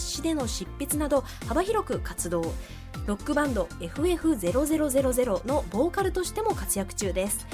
[0.00, 2.42] 誌での執筆など幅広く活動。
[3.06, 7.48] ロックバンド FF0000 のボーカルとしても活躍中です。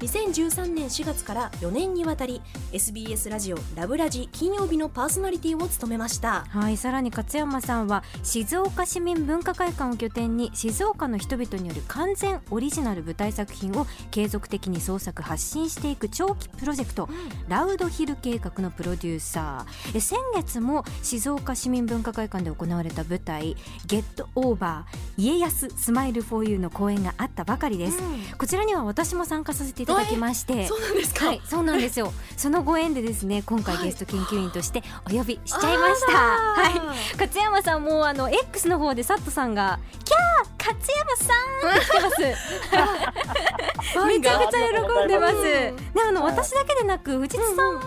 [0.00, 6.44] 2013年4月から4年にわたり SBS ラジオラブラジ金曜日のパーソナリティを務めました。
[6.50, 17.08] はい、さらに勝山さんは静岡市民文化会館を拠点に静岡の人々による完全オリジナル舞台作品を継続的に創作発信していく長期プロジェクト、
[17.48, 19.96] ラウドヒル計画のプロデューサー。
[19.96, 23.56] え先月も静岡市民文化会館で行われた舞台
[23.86, 27.98] 「ゲットオーバー家康スマイルフォーユーの公演があったばかりです、
[28.36, 29.96] こちらには私も参加させてい。
[29.96, 32.12] ただきましてそうなんですか、はい、そうなんですよ。
[32.36, 36.12] そのご縁でですね、今回ゲスト研究員としてお呼びしちゃいました。
[36.12, 36.74] ははい。
[36.74, 36.78] い、
[37.18, 42.16] 勝山さんもあの X の方でサットさんがキャー勝山さんって来てます。
[44.06, 44.58] めちゃくちゃ
[44.98, 45.42] 喜んでます。
[45.42, 45.74] で
[46.06, 47.80] あの私だけでなく藤津さんも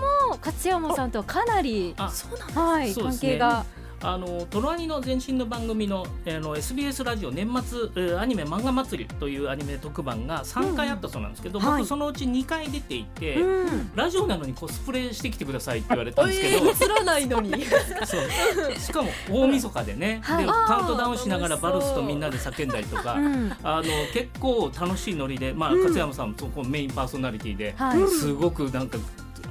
[0.44, 3.66] 勝山さんとはかなりあそうなんだはい関係が
[4.02, 11.78] あのトロアニの前身の番組の,、えーあの SBS ラジオ年末、えーアニメ漫画祭りというアニメ特番が3回あったそうなんですけど、うんはい。
[11.80, 13.92] 僕そのうち2回出ていて、うん。
[13.96, 17.52] ラジオなのにコスプレしてきてくださいって言われたんですけど、映らないのに。
[18.06, 18.80] そう。
[18.80, 20.46] しかも大晦日でね、はい。
[20.46, 23.54] でカウントダウンしながらバルスとみんなで叫んだりとか、うん。
[23.64, 23.84] あの
[24.14, 25.80] 結構楽しいノリで、まあうん。
[25.80, 28.98] 勝山さんもそこメインパーソナリティで、はい、すごくなんか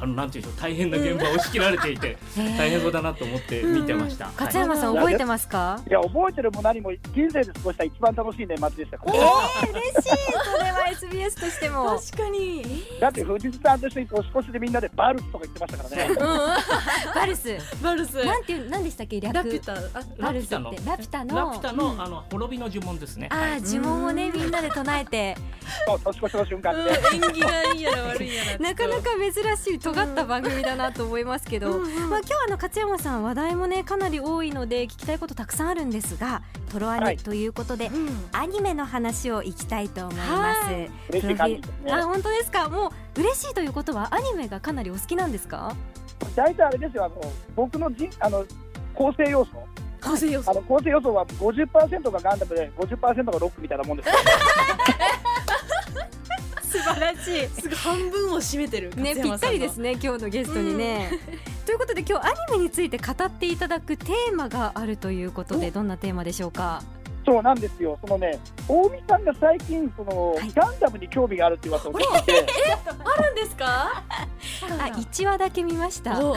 [0.00, 4.26] あのなんていうんでしょう大変な現場を仕切られていて、大変そうだなと思って見てました。
[4.26, 5.80] はい勝山さん覚えてますか？
[5.88, 8.96] いや、覚えてるも何も人生で過ごした一番楽しい年末でした。
[9.04, 10.02] えー、嬉しい。
[10.02, 11.98] それは SBS としても。
[11.98, 16.14] 確かにだって藤津さんと一緒に年越しでみんなでバルスとか言ってましたからね。
[17.14, 17.56] バルス。
[17.82, 19.20] バルスなんていうなんでしたっけ？
[19.20, 19.34] 略？
[19.34, 19.78] ラピュタあ
[20.18, 23.28] バルスってラピュタのラピュタのラピュタの,、あの滅びの呪文ですね。
[23.32, 25.36] ああ呪文をねみんなで唱えて
[25.86, 26.80] そう年越しの瞬間で。
[26.80, 32.10] うん縁起がいいやら悪いやら なかなか珍しい尖った番組だなと思いますけど、うんうん。
[32.10, 38.28] まあ今日あの勝山さん話題もねかなり多いので聞きたいことたくさんあるんですがトロアはいニということで、うん。
[38.32, 41.60] アニメの話をいきたいと思います、は嬉しいね。
[41.90, 42.68] あ本当ですか？
[42.68, 45.74] もう嬉しいということはアニメがかなりお好きなんですか？
[46.34, 47.20] 大体あれですよ、あの
[47.54, 48.44] 僕の人あの
[48.94, 49.50] 構成要素。
[50.02, 50.50] 構成要素。
[50.50, 54.10] あの構成要素は50%がガンダムで50%がロックみたいなもんです。
[56.88, 57.48] 素晴らしい。
[57.60, 61.10] すぐ半分を占めてるね、ぴったりですね今日のゲストにね。
[61.66, 66.82] ということで今日アニメについて語っていただくテーマがあるということでどんなテーマでしょうか？
[67.28, 67.98] そうなんですよ。
[68.00, 70.50] そのね、大見さんが最近その、はい。
[70.54, 72.46] ガンダムに興味があるって噂を聞いて、
[72.88, 74.02] あるんですか？
[74.02, 76.18] あ1話だけ見ました。
[76.24, 76.36] お。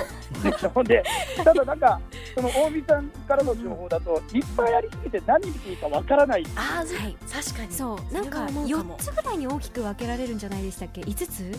[0.74, 1.02] ほんで、
[1.38, 2.02] ただなんか
[2.36, 6.44] その大見さんからの情報だと、いっぱいありすぎて何見ていいかわからない。
[6.58, 7.16] あーはい。
[7.32, 7.72] 確かに。
[7.72, 8.98] そうなんかそれは思うかも。
[8.98, 11.58] 4つぐらいに大きく分けられるんじゃないでしたっけ？5つ？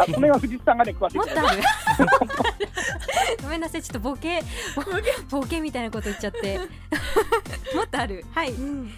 [0.00, 1.16] あ、この辺は藤津さんがね詳しい。
[1.16, 1.62] もっとある。
[3.42, 4.42] ごめんなさいちょっとボケ
[5.30, 5.60] ボケ。
[5.60, 6.58] みたいなこと言っちゃって。
[7.74, 8.24] もっとある。
[8.32, 8.50] はい。
[8.52, 8.96] うん。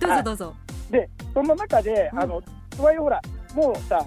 [0.00, 0.54] どうぞどうぞ。
[0.90, 2.20] で、その中で、うん。
[2.20, 2.42] あの、
[2.76, 3.20] とはいえほら、
[3.54, 4.04] もうさ、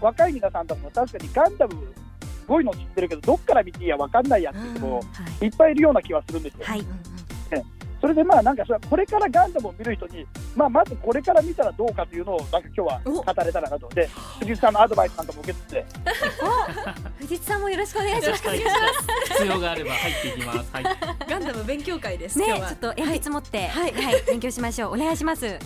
[0.00, 5.02] 若い皆さんとかも確かにガンダム、すごいの知ってるけど、どっから見ていいやわかんないやっていう人もは
[5.40, 5.46] い。
[5.46, 6.60] いっぱいいるような気はするんですよ。
[6.64, 6.80] はい。
[6.80, 6.86] そ
[8.08, 13.10] れでまあ、なんかそれこれからガンダムを見る人に、まあ、まずこれから見たらどうかというのを、なんか今日はお。
[13.22, 13.88] 語れたらなと。
[13.90, 14.08] で、
[14.40, 15.86] 藤井さんのアドバイスなんかも受けつつて、
[17.20, 18.42] 藤津さんもよろしくお願いします。
[18.42, 20.70] 必要があれば入っていきます。
[20.72, 20.84] はい。
[21.28, 23.92] ガンダム勉強会ですねちょっと鉛筆持ってはい。
[23.92, 24.94] はい勉強しましょう。
[24.94, 25.58] お願いします。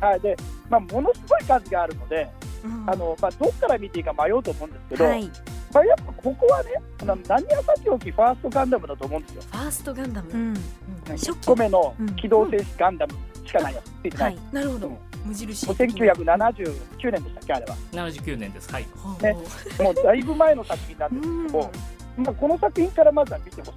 [0.00, 0.20] はい。
[0.20, 0.36] で
[0.68, 2.28] まあ、ものすごい数があるので、
[2.64, 2.90] うん。
[2.90, 5.30] あのまあ、どっから見ていいか迷うと思うんですけど、はい
[5.74, 6.70] まあ、やっぱここはね、
[7.02, 9.42] あの何やさておきファーストガンダムだと思うんですよ。
[9.42, 10.30] ファーストガンダム。
[10.30, 10.48] うん。
[10.48, 10.54] うん。
[11.08, 12.14] 初期1個目のうん。
[12.14, 13.90] 機動戦士ガンダム、しかないやつ。
[13.90, 14.24] ついてな。
[14.24, 14.34] はい。
[14.34, 14.86] いなるほど。
[14.86, 14.98] うん。
[15.24, 15.66] 無印。
[15.66, 17.76] もう1979年でしたっけあれは。
[17.90, 18.72] 79年です。
[18.72, 18.86] はい。
[19.20, 19.36] ね。
[19.82, 21.58] もうだいぶ前の作品なんですけど。
[21.58, 21.70] も、
[22.18, 23.72] まあ、この作品からまずは見てほしい。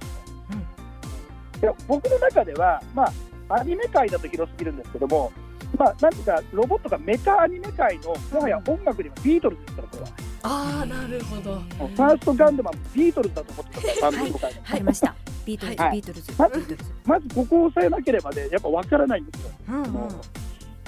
[1.60, 3.12] と、いや僕の中では、ま
[3.48, 5.32] あ、アニメ界だと広すぎるんですけども、
[5.76, 10.08] まあ、なんていうかロボットがメカアニメ界のもはや音楽でもビートルズですからこれは
[10.42, 11.54] ああなるほど。
[11.54, 19.50] ファーストガンダムはビートルズだと思ってたからバンドとかでありましたビートルズ、はいビートルズ、はいビートルズまずここを押さえなければねやっぱ分からないんですよ。
[19.68, 20.08] うんうん。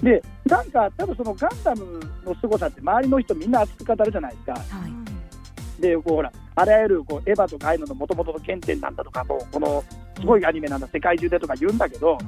[0.02, 4.52] でなんか多分そのガンダムの凄さって周りの人みんな熱く語るじゃないですか。
[4.52, 5.80] はい。
[5.80, 9.83] でこうほらあらゆるこうエヴァとかああいうののもともとの原点なんだとかもうこの
[10.18, 12.18] すごいアニメなんだ世界中でとか言うんだけど、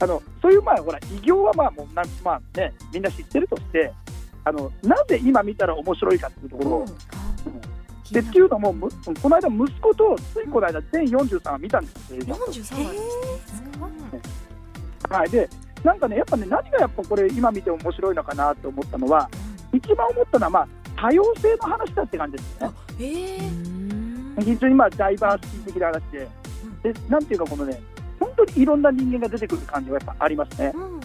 [0.00, 3.92] あのそういうまあほら偉業はまあもうなんまあねみんな知ってるとして
[4.44, 6.70] あのなぜ今見たら面白いかっていうところ。
[6.70, 6.84] を、
[8.10, 8.88] でっていうのもむ
[9.22, 12.36] この間息子とついこの間全43話見たんですよ映画。
[12.36, 13.88] 43
[15.10, 15.30] 話はい。
[15.30, 15.48] で
[15.84, 19.28] なんかねやっぱね何がやっぱこれ今見て面白いのかなと思ったのは
[19.72, 22.74] 一番思ったのはまあ多様性の話だって感じですよね。
[23.00, 23.70] ええ
[24.42, 26.28] 非常にまあダイバーシティ的な話で、
[26.92, 27.99] でなんていうか、このね、本
[28.46, 30.72] 当にいろんな人間が出てくる感じはやっぱありますね。
[30.74, 31.00] うんうん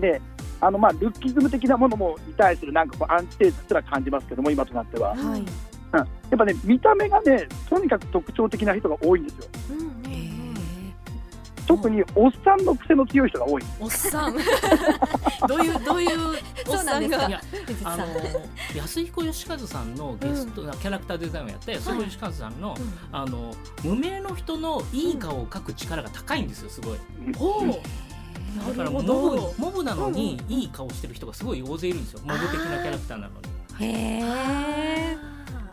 [0.00, 0.20] で、
[0.60, 5.10] あのまあルッキズム的なものもに対するなんかこうアンチテーゼすら感じますけども、今となっては。
[5.10, 5.44] はいうん、
[5.96, 6.06] やっ
[6.36, 9.48] ぱね、見た目がね、とにかく特徴的な人が多いんですよ。
[9.70, 9.83] うんうん
[11.66, 13.62] 特におっさんの癖の強い人が多い。
[13.80, 14.36] おっさん。
[15.48, 16.10] どういうどういう
[16.68, 17.40] おっさんが？
[17.84, 18.06] あの
[18.74, 22.76] 安彦義和さんのゲスト、キャラクターデザインをやった安彦義和さんの,、
[23.12, 26.98] あの無名の人のいい顔を描く力が高いんですよすごい。
[27.36, 27.68] ほう。
[28.68, 29.12] だからモブ
[29.58, 32.20] モブなのにいい顔してる人がすごい大勢いるんですよ。
[32.24, 33.86] モブ的なキャラクターなのに。
[33.86, 35.16] へえ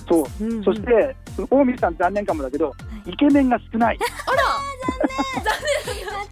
[0.09, 0.43] そう。
[0.43, 0.63] うんうん。
[0.63, 1.15] そして、
[1.49, 2.73] 大水さん残念かもだけど、
[3.05, 3.99] イケメンが少ない。
[3.99, 4.09] 松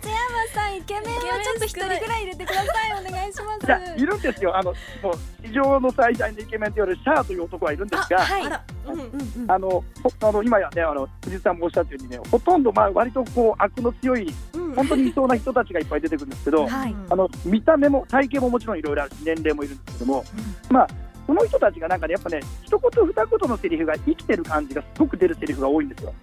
[0.10, 3.06] 山さんイケメンはちょっと一人ぐらい入れてください。
[3.08, 3.66] お願いします。
[3.66, 4.56] いや、いるんですよ。
[4.56, 8.46] あの、もう、史上の最大のイケメンと言われるシャアという男はいるんですが、はい。
[8.46, 8.64] あら。
[8.88, 9.52] うんうんうん。
[9.52, 9.84] あの、ほ
[10.22, 14.76] あの今やね、あの藤井さんもおっしゃったようにね、ほとんどまあ割とこう悪の強い、うん。
[14.76, 16.96] 本当にいそうな人たちがいっぱい出てくるんですけど、はい。
[17.10, 20.24] あの見た目も体型ももちろんいろいろあるし、年齢もいるんですけども、
[20.70, 20.88] まあ、
[21.30, 26.14] この人たちがなんかね、やっぱね、一言二言のセリフが生きてる感じがすごく出るセリフが多いんですよ。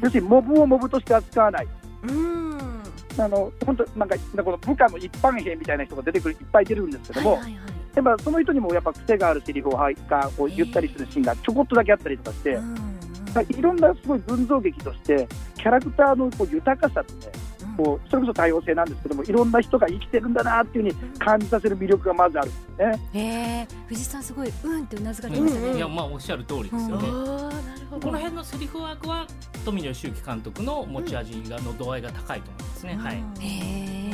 [0.00, 1.68] 要するに、モブをモブとして扱わない。
[2.04, 2.54] うん
[3.18, 7.60] あの本当なんかこの部下の一般兵みたいな人が出てくるいっぱい出るんですけども、はいはいはい
[7.94, 12.80] やっぱその人にもやっぱ癖があるセリフをはいがこう言ったりするシーンがちょこっとだけあったりとかして、うんま
[13.36, 17.32] あいろんなすごい群像劇としてキャラクターのこう豊かさとね
[17.76, 23.00] こうそれこそ多様性なんですけどもいろんな人が生きてるんだなっていうふうに感じさせる魅力がまずあるんですよね。
[23.12, 23.20] へ
[23.60, 25.66] え藤井さんすごいうんってうなずかれうんましたね。
[25.68, 28.06] うんいやまあおっしゃる通りですよね、あーなるほど。
[28.06, 29.26] この辺のセリフワークは
[29.64, 33.16] 富野義行監督の持ち味がの度合いが高いと思いますね、はい。
[33.40, 34.13] へえそ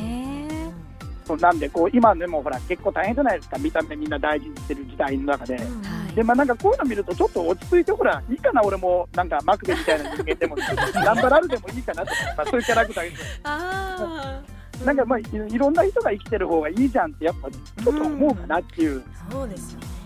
[1.37, 5.55] なんでこう今でもほら結構大変じゃないですか見た目みんな大事にしてる時代の中で。
[5.55, 6.15] うんはい。
[6.15, 13.11] でまあ、なんかこういうの見ると、ちょっと落ち着いて、ほら、いいかな、俺も、なんかマクベみたいな人間でも、頑張られてもいいかなとか、まあ、そういうキャラクター
[13.43, 14.85] あー。
[14.85, 19.85] なんかまあいいろんな人が生きてる方がいいじゃんってやっぱちょっと思うかなっていう、そうですよね。
[19.85, 20.00] イ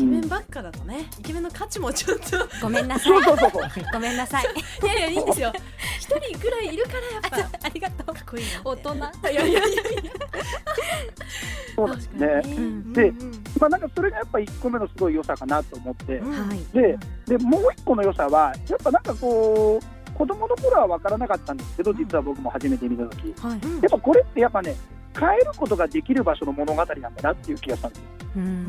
[0.00, 2.48] ケうんメンばっかだとねイケメンの価値もちょっと。
[2.62, 3.12] ごめんなさい。
[3.12, 4.44] そうそうそうそうごめんなさい。
[4.82, 5.52] いやいやいいんですよ。
[5.98, 7.66] 一人ぐらいいるからやっぱ。
[7.66, 8.14] ありがとう。
[8.14, 8.94] かっこいいなって大人。
[8.94, 9.82] いやいやいやいや。
[11.76, 12.26] そうですね。
[12.44, 13.12] うんで
[13.58, 16.76] まあなんかそれがやっぱ1個目のすごい良さかなと思って、はい。
[16.76, 23.34] ででもう1個の良さはやっぱなんかこう子供の頃は分からなかったんですけど実は僕も初めて見た時。
[23.40, 23.60] はい。
[23.82, 24.76] やっぱこれってやっぱね
[25.18, 28.04] 変えることができる場所の物語なんだなっていう気がしたんですよ。
[28.36, 28.68] うん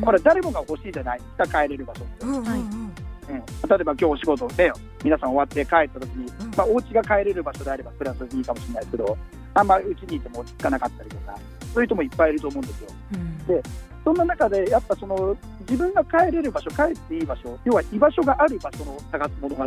[0.00, 1.18] これ誰もが欲しいじゃない。
[1.18, 2.04] ですか変えれる場所。
[2.04, 2.44] ってうんうん。
[2.44, 3.42] はいうん、例
[3.80, 4.72] えば今日お仕事で
[5.04, 6.50] 皆さん終わって帰った時に、うん。
[6.56, 9.18] まあ、お家が帰れる場所であればプラスでいいかもしれないですけど
[9.54, 11.38] あんまうちにいても落ち着かなかったりとか
[11.72, 12.88] そういう人もいっぱいいると思うんですよ。
[13.14, 13.62] うん。
[14.02, 19.64] そんな中でやっぱその自分が帰れる場所帰っていい場所要は居場所がある場所の探す物語。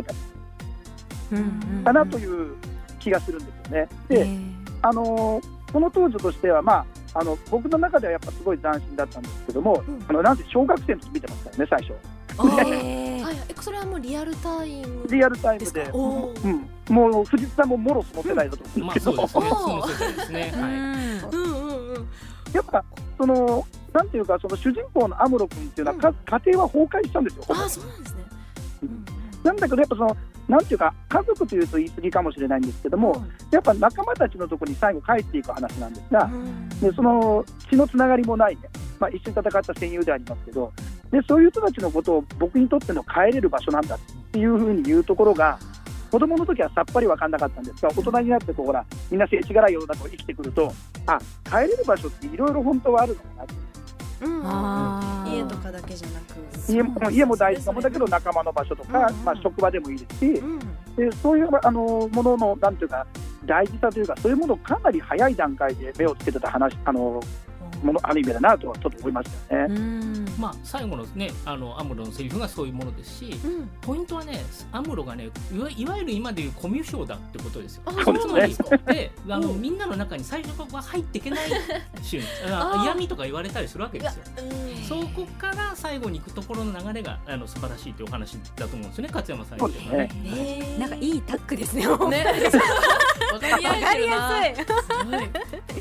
[1.32, 2.54] うんかなという
[3.00, 3.88] 気がするんですよね。
[4.08, 4.26] で、
[4.82, 10.04] あのーこの当時としては、まあ、あの僕の中ではやっぱすごい斬新だったんですけども、うん。
[10.08, 11.92] あのなんせ小学生の時見てましたよね最初。
[12.36, 13.24] はいえ
[13.60, 15.06] それはもうリアルタイム。
[15.08, 15.82] リアルタイムで。
[15.84, 19.60] うん、もう藤津さんももろその世代だと思うんまですけど、あそうですね。
[19.60, 20.72] その世界ですね、はい。
[20.72, 21.94] うんうんうん。
[21.94, 22.08] うん
[22.52, 22.84] やっぱ
[23.18, 27.44] そのなんていうかその主人公のアムロ君っていうのは、か家庭は崩壊したんですよ。
[27.48, 28.24] あーそうなんですね。
[29.42, 30.16] なんだけどやっぱその
[30.48, 36.30] なんていうか家族というと言い過ぎかもしれないんですけども、やっぱ仲間たちのところに最後帰っていく話なんですが、
[36.80, 38.62] でその血のつながりもないね、
[38.98, 40.72] まあ、一緒に戦った戦友でありますけど
[41.10, 43.98] でそういう人たちのことを僕にとっての帰れる場所なんだっ
[44.32, 45.58] ていうふうに言うところが
[46.10, 50.72] 子供の時はさっぱり分かんなかったんですが大人になってこうほらみんな世知辛い世の中を生きてくると
[51.06, 53.54] あ帰れる場所っていろいろ本当はあるのかなって
[55.26, 59.24] 家とかだけじゃなく家も家も大事なものだけど仲間の場所とか、うんうん。
[59.24, 60.58] まあ、職場でもいいですし、うん。
[60.96, 63.06] でそういうあのもののなんていうか
[63.44, 67.20] 大事さというかそういうものをかなり早い段階で目をつけてた話あの
[67.84, 69.74] ものアニメだなとはちょっと思いましたよね。
[69.74, 70.26] うん。
[70.38, 73.70] まあ最後のねあのアムロのセリフがそういうものですしうん。
[73.80, 74.42] ポイントはね
[74.72, 77.82] アムロがねいわいわゆる今でいうコミュ障だってことですよ。
[77.86, 78.76] あそうなんですか。
[78.92, 79.60] であのうん。
[79.60, 81.40] みんなの中に最初は入っていけない
[82.02, 82.20] シ
[82.82, 84.24] 嫌味とか言われたりするわけですよ。
[84.38, 84.84] うん。
[84.84, 90.10] そこから最後に行くところの流れがあの素晴らしいというお話だと思うんですよね勝山さんね。
[90.24, 90.76] え。
[90.76, 91.86] ーなんかいいタッグですね。
[91.86, 91.90] ね。
[91.94, 92.60] わかりやすい
[93.70, 94.64] わかりやすい。
[94.64, 95.18] すごい。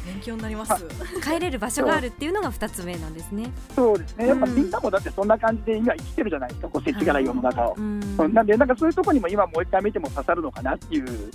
[0.05, 0.85] 勉強になります。
[1.21, 3.51] 帰れる場所があるっていうのが二つ目なんですね。
[3.75, 4.27] そうですね。
[4.27, 4.55] やっぱうん。
[4.55, 7.77] みんなもだってそんな感じで今生きてるじゃないですかこう世知辛い世の中を。
[7.77, 11.31] なんでなんかそういうところにも今もう一回見ても刺さるのかなっていう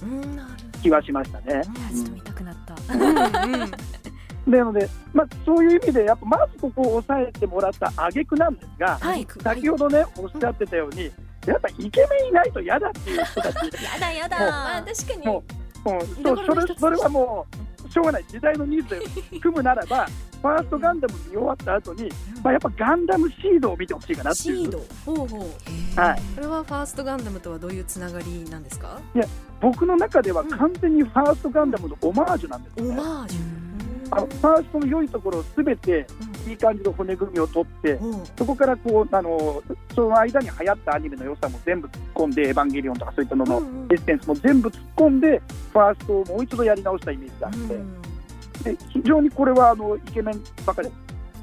[0.82, 1.44] 気はしましたね。
[1.46, 2.94] いやちょっと見たくなった。
[2.94, 3.02] うん。
[3.02, 3.70] うん。
[4.50, 9.26] なので、まあ、そういう意味でやっぱまずここを押さえてもらった挙句なんですが、はい。
[9.42, 11.10] 先ほどねおっしゃってたように
[11.46, 13.56] やっぱイケメンいないと嫌だっていう人たち。
[13.84, 15.42] やだやもあ確かに。
[16.78, 18.24] それはもうしょうがない。
[18.28, 20.06] 時代のニーズで組むならば
[20.40, 22.08] ファーストガンダム見終わった後に、
[22.44, 24.56] まあ、やっぱガンダムシードを見てほしいかなっていう。
[24.58, 24.84] シード。
[25.04, 26.00] ほうほう。
[26.00, 29.00] はい、これはファーストガンダムとはどういうつながりなんですか？
[29.60, 32.94] 僕の中では完全にファーストガンダムのオマージュなんですね。
[32.94, 33.67] マージュ
[34.10, 36.06] あのファーストの良いところをすべて
[36.46, 38.26] いい感じの骨組みを取ってうん。
[38.36, 39.62] そこからこうあの
[39.94, 43.56] その間に流行ったアニメの良さも全部突っ込んで「エヴァンゲリオン」とかそういったのの
[43.90, 45.42] エッセンスも全部突っ込んで
[45.72, 48.02] ファーストをもう一度やり直したイメージがあって、うん。
[48.62, 50.88] で非常にこれはあのイケメンばかり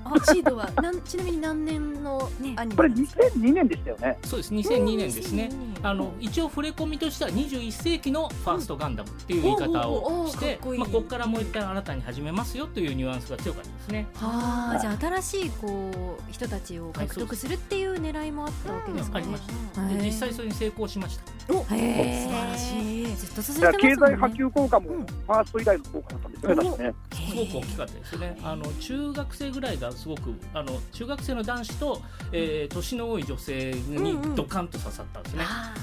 [0.05, 4.17] あシードはなんちなみに何年のねアニメこれなんですか？2002年でしたよね。
[4.23, 5.49] そうです2002年ですね。
[5.51, 14.07] 2002年あの一応触れ込みとしては21世紀のファーストガンダムっていう言い方をしてまあここからもう一回新たに始めますよというニュアンスが強かったですね。
[14.21, 19.37] ああじゃあ新しいこう人たちを獲得するっていう狙いもあったわけですかねありま。
[19.37, 19.81] した。
[19.81, 21.34] へーで実際それに成功しました。
[21.49, 23.95] へえ素晴らしいずっと続いてますもんね。
[23.95, 26.93] 済波及効果もうんファースト以来の効果だったんですよね、確かね。
[27.11, 28.39] すごく大きかったですね。
[28.43, 30.21] あの中学生ぐらいがすごく
[30.53, 35.43] あの中学生の男子と、えー年の多い女性うんうんにドカンと刺さったんですね。
[35.45, 35.73] あ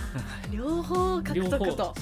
[0.50, 1.94] ー両方獲両方得と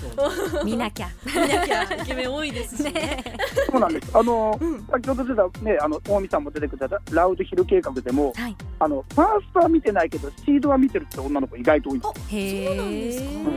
[0.51, 1.09] そう 見なきゃ。
[1.25, 3.23] 見なきゃイケメン多いですしね
[3.71, 4.11] そうなんです。
[4.17, 8.57] あの、うん先ほど出たね、あの大見さんも出てくれたラウドヒル計画でも、はい。
[8.81, 12.67] あのファーストは見てないけどシードは見てるって女の子意外と多いんです。
[12.67, 13.50] そうなんですか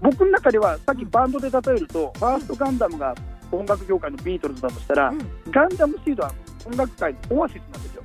[0.00, 3.14] 僕の中ではさっきバンドで例えると、ファーストガンダムが
[3.52, 5.18] 音楽業界のビートルズだとしたら、うん。
[5.50, 6.32] ガンダムシードは
[6.64, 8.02] 音楽界のオアシスなんですよ。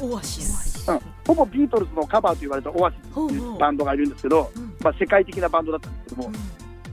[0.00, 0.90] オアシス。
[0.90, 4.76] うん、ほぼビートルズのカバーと言われたオアシスっていうバンドがいるんですけど、うん。
[4.80, 6.32] まあ、世界的なバンドだったんですけども、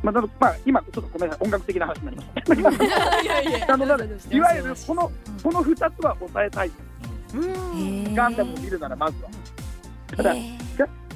[0.03, 1.45] まあまあ、今ちょっとごめんなさい。
[1.45, 2.85] 音楽的な話になりました。
[4.35, 6.71] いわゆるこのこの2つは抑えたい
[7.33, 8.13] うん。
[8.13, 9.29] ガンダムを見るならまずは。
[10.15, 10.35] ただ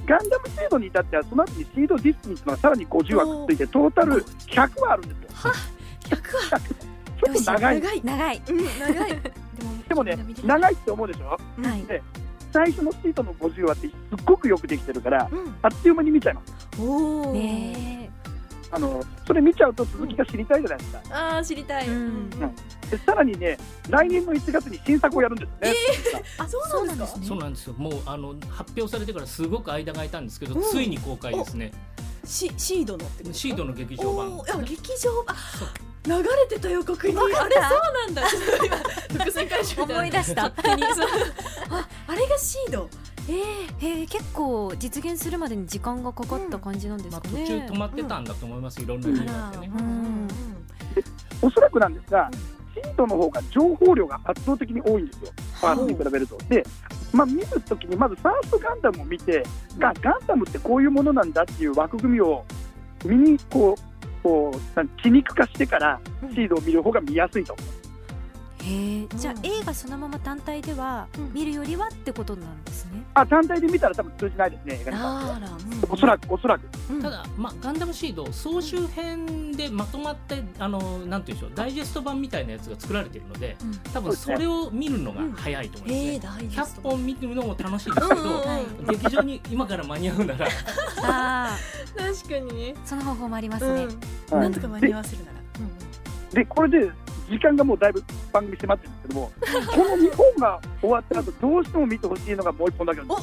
[0.10, 5.30] ガンダムシードに至ってはその後にシードディスティンっていうのがさらに50話くっついてトータル100話あるんですよ。
[6.10, 6.16] 100
[6.52, 7.82] はちょっと長い。
[7.82, 8.42] 長い長い。
[8.50, 9.22] うん長い
[9.88, 11.26] でもね長いって思うでしょ？
[11.30, 11.40] はい。
[12.52, 13.96] 最初のシートの50話ってすっ
[14.26, 16.82] ごくよくできてるからうんあっという間に見ちゃいます。
[16.82, 18.10] おおね
[18.72, 21.02] あのそれ見ちゃうと続きが知りたいじゃないですか。
[21.12, 21.88] ああ知りたい。
[21.88, 22.30] うん。
[22.30, 22.38] で
[23.06, 23.58] さらにね
[23.90, 25.74] 来年の1月に新作をやるんですね。
[26.38, 27.20] あそうなんですか？
[27.24, 27.68] そうなんです。
[27.68, 27.74] よ。
[27.78, 30.62] もうあの発表されてからすごく間が空いたんですけど、うん。
[30.64, 31.72] ついに公開ですね。
[32.26, 33.30] シシードのってこと？
[33.30, 34.38] ですかシードの劇場版。
[34.38, 34.44] お。
[34.44, 35.36] ーいや劇場版。
[36.06, 38.24] 流れてた予告にあれそうなんだ。
[38.66, 38.78] 今
[39.26, 40.46] 伏線回収思い出した。
[40.46, 40.54] あ
[42.08, 42.90] あれがシード？
[43.30, 47.46] ええへえ結構実現するまでに時間がかかった感じなんですまあかね。
[47.46, 48.82] 途中止まってたんだと思います。
[48.82, 49.72] いろんな理由があってね。
[49.78, 50.28] うん
[51.42, 55.32] おそらくなんですがうんシートの方が情報量が圧倒的に多いんですよ。
[55.60, 56.38] ファーストに比べると。
[56.50, 56.64] で、
[57.12, 59.44] まあ、見るときにまずファーストガンダムを見て
[59.78, 62.46] がガンダムってこういうものなんだっていう枠組みを
[63.04, 67.79] 身にこうこう血肉化してからうんシードを見る方が見やすいと思う。
[68.64, 69.46] へえじゃあうん。
[69.46, 71.34] 映画そのまま単体ではうん。
[71.34, 73.04] 見るよりはってことなんですね？
[73.14, 75.36] あ単体で見たら多分通じないですね映画に関しては。
[75.38, 75.50] あら
[75.90, 76.62] おそらくおそらく。
[76.90, 77.02] うん。
[77.02, 83.72] ただ、まあ、ガンダムシード総集編でまとまってあのなんていうんでしょうダイジェスト版みたいなやつが作られているのでうん。
[83.94, 88.86] 多分それを見るのが早いと思いますね、ええ大事100本見るのも楽しいですけど、うんうんうん。
[88.88, 90.48] 劇場に今から間に合うなら。
[91.04, 91.58] あ
[91.98, 92.74] 確かにね。
[92.76, 93.88] あその方法もありますね。
[94.32, 95.40] なんとか間に合わせるなら。
[96.34, 96.92] でこれで
[97.30, 99.32] 時間がもうだいぶ番組迫ってるんですけども
[99.72, 103.22] この2本が終わった後どうしても見てほしいのがもう1本だけなんです。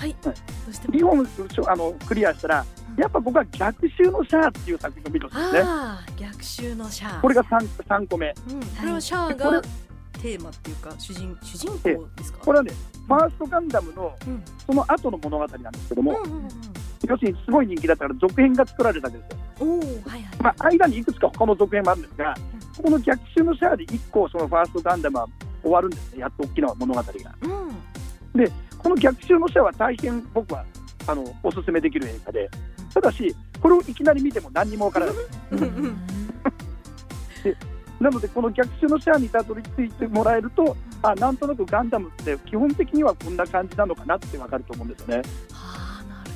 [0.00, 0.16] はい。
[0.22, 0.94] どうしても。
[0.94, 5.60] 2本あのクリアしたらうんやっぱ僕は逆襲のシャアっていう作品を見てほしいですね。
[5.60, 7.20] ああ逆襲のシャア。
[7.20, 8.34] これが 3, 三個目。
[8.50, 9.62] うん、これはシャアこれが
[10.12, 12.38] テーマっていうか主人主人公ですか？
[12.40, 12.72] これはね、
[13.06, 14.42] ファーストガンダムのうん。
[14.66, 16.48] その後の物語なんですけども、うんうんうん
[17.06, 19.38] 要するにすごい人気だったから続編が作られたわけですよ。
[19.60, 22.34] おおはいはい、まあ、間にいくつか他の続編もあるんですが、
[22.82, 25.26] この逆襲のシャアで1個そのファーストガンダムは
[25.62, 27.04] 終わるんですね、やっと大きな物語が。
[27.42, 28.52] うん。
[28.78, 30.64] この逆襲のシャアは大変僕は
[31.06, 32.48] あのおすすめできる映画で、
[32.94, 35.14] ただし、これをいきなり見ても何にもわからない。
[35.52, 35.58] うん。
[35.58, 35.96] うん。
[38.00, 41.36] なので、この逆襲のシャアにたどり着いてもらえると、あなん。
[41.36, 43.36] となくガンダムって基本的にはこん。
[43.36, 44.90] な感じなのかなってわかると思うん。
[44.90, 45.16] ですよね。
[45.52, 46.30] はあなる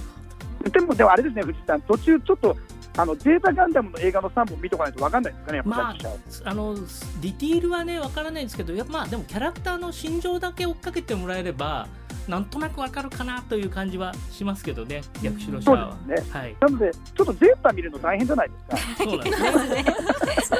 [0.64, 2.56] ほでも、でもあれですね、藤井さん、途中ちょっと、
[2.96, 5.96] あのゼータガンダムの映画の3本見とかないとわかんないですかね、まあ
[6.44, 11.88] あのディティールはねわからないんですけどやっぱまあでもキャラクターの心情だけ追っかけてもらえれば
[12.28, 15.96] なんとなくわかるかなという感じはしますけどね逆襲のシャそうアは。
[16.06, 16.16] ね。
[16.30, 19.04] はい、なので、ちょっとゼータ見るの大変じゃないですか。
[19.04, 19.84] そうなんですね。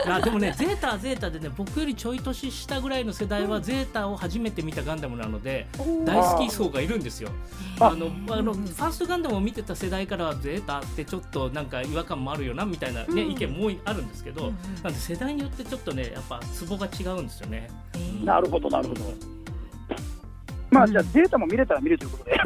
[0.12, 5.66] あでもね、ゼータはゼータでね、僕よりちょい年下ぐらいの世代はゼータを初めて見たガンダムなので、
[6.04, 7.30] 大好き層がいるんですよ。
[7.80, 14.52] ああのあのファーストガンダムを見てた世代からはゼータってちょっとなんか違和感もあるよなみたいなね、意見もあるんですけど、
[14.82, 17.70] なんで世代によってちょっとねやっぱツボが違うんですよね。
[18.24, 19.00] なるほど、なるほど。
[20.72, 22.36] まあ、じゃあ、ゼータも見れたら見るということで。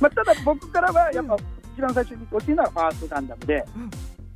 [0.00, 1.36] まあ、ただ、僕からは、やっぱ、
[1.74, 3.64] 一番最初に欲しいのはファーストガンダムで。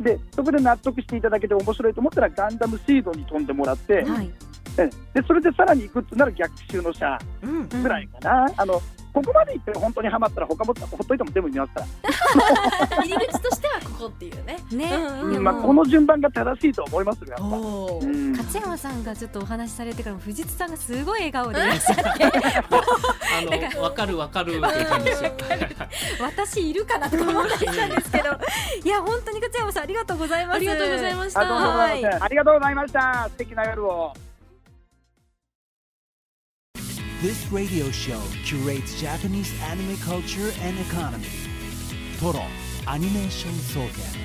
[0.00, 4.02] で、そこで納得していただけて面白いと思ったら、ガンダムシードに飛んでもらって。
[4.04, 4.30] はい
[4.76, 8.46] えで、それでさらに行くってなら、逆襲のシャアうんぐらいかな。
[8.56, 8.82] あの。
[9.14, 14.58] ここまで行って本当にハマったら他もほっといても全部見ますから、 入り口としてはここっていうね。
[14.72, 14.92] ね、
[15.22, 18.04] うんまあ、この順番が正しいと思いますよやっぱ、おー。
[18.04, 18.32] うん。
[18.32, 25.32] 勝山さんがちょっとお話しされてから藤津さんがすごい笑顔でいらっしゃってあのわかるわかるっていう感じですよ。
[26.20, 28.24] 私いるかなとか思ったりしたんですけど。
[28.84, 30.56] いや本当に勝山さんありがとうございます。
[30.56, 31.40] ありがとうございました。
[31.40, 31.66] あどうも。
[31.66, 32.02] ござい。
[32.02, 33.28] ませんありがとうございました。
[33.30, 34.12] 素敵な夜を
[37.24, 41.30] This radio show curates Japanese anime culture and economy.
[42.18, 42.44] Toro
[42.86, 44.23] Animation Soken.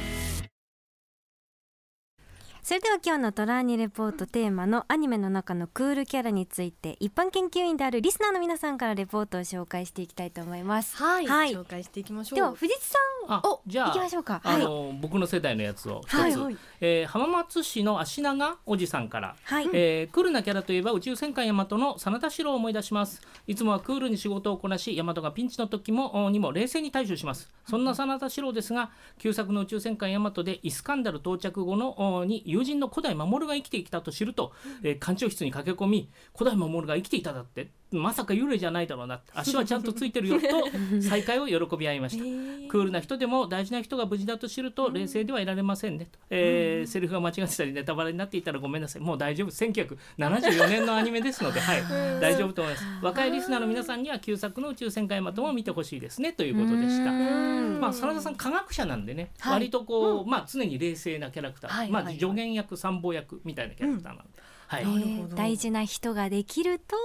[2.69, 10.95] それでは今日のトラーニレポートテーマのアニメの中のクールキャラについて一般研究員であるリスナーの皆さんからレポートを紹介していきたいと思います。
[10.97, 11.51] はい、はい。
[11.51, 12.37] 紹介していきましょう。
[12.37, 14.41] では藤津さあおじゃあ行きましょうか。
[14.43, 16.57] あの、僕の世代のやつを一つ、はいはい。
[16.79, 23.19] えー浜松市の足長おじさんから、はい、えークールなキャラといえば宇宙戦艦ヤマトの真田四郎を思い出します。
[23.47, 27.49] いつもはクールに仕事をこなしヤマトがピンチの時もおにも冷静に対処します。
[27.67, 34.51] そんな真田四郎ですが旧作の宇宙戦艦ヤマトでイスカンダル到着後のおに友人の古代守が生きてきたと知ると、
[34.83, 40.47] えー艦長室に駆け込み古代守が生きていただってまさか幽霊じゃないだろうな 足はちゃんとついてるよと
[41.01, 42.23] 再会を喜び合いました。
[42.69, 49.01] クールな人でも大事な人が無事だと知ると冷静ではいられませんねと、えーセリフが間違ってたりネタバレになっていたらごめんなさい。
[49.01, 49.49] もう大丈夫。
[49.49, 51.83] 1974年のアニメですので、はい、
[52.21, 52.85] 大丈夫と思います。
[53.01, 57.11] 若いリスナーの皆さんには旧作の宇宙戦艦ヤマトも見てほしいですねということでした。
[57.11, 59.53] まあ真田さん科学者なんでね、はい。
[59.53, 62.19] 割とこう、まあ常に冷静なキャラクター、まあはいはい。
[62.19, 64.29] 助言役参謀役みたいなキャラクターなので、
[64.67, 66.95] はい、えー大事な人ができると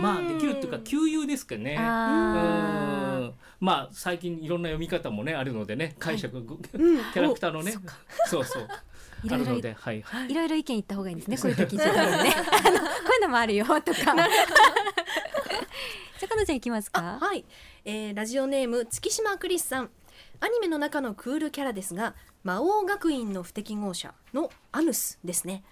[0.00, 1.76] まあできるっていうか旧友ですけどね。
[1.78, 3.32] あうん。
[3.60, 6.32] まあ最近いろんな読み方もねあるのでね解釈、
[6.72, 7.00] キうん。
[7.00, 7.72] ャラクターのね。
[8.26, 8.68] そうそう。
[9.24, 10.34] いろいろあるのではいーい。
[10.34, 10.48] ろい。
[10.48, 12.30] ろ意見言った方がいいんですねこういう時じね あのこうい
[13.18, 13.82] うのもあるよとか。
[13.94, 17.18] じゃあかのちゃんいきますか？
[17.20, 17.44] はい、
[17.84, 19.90] えーラジオネーム月島クリスさん
[20.40, 25.64] アニメの中のクールキャラですが魔王学院の不適合者のアヌスですね。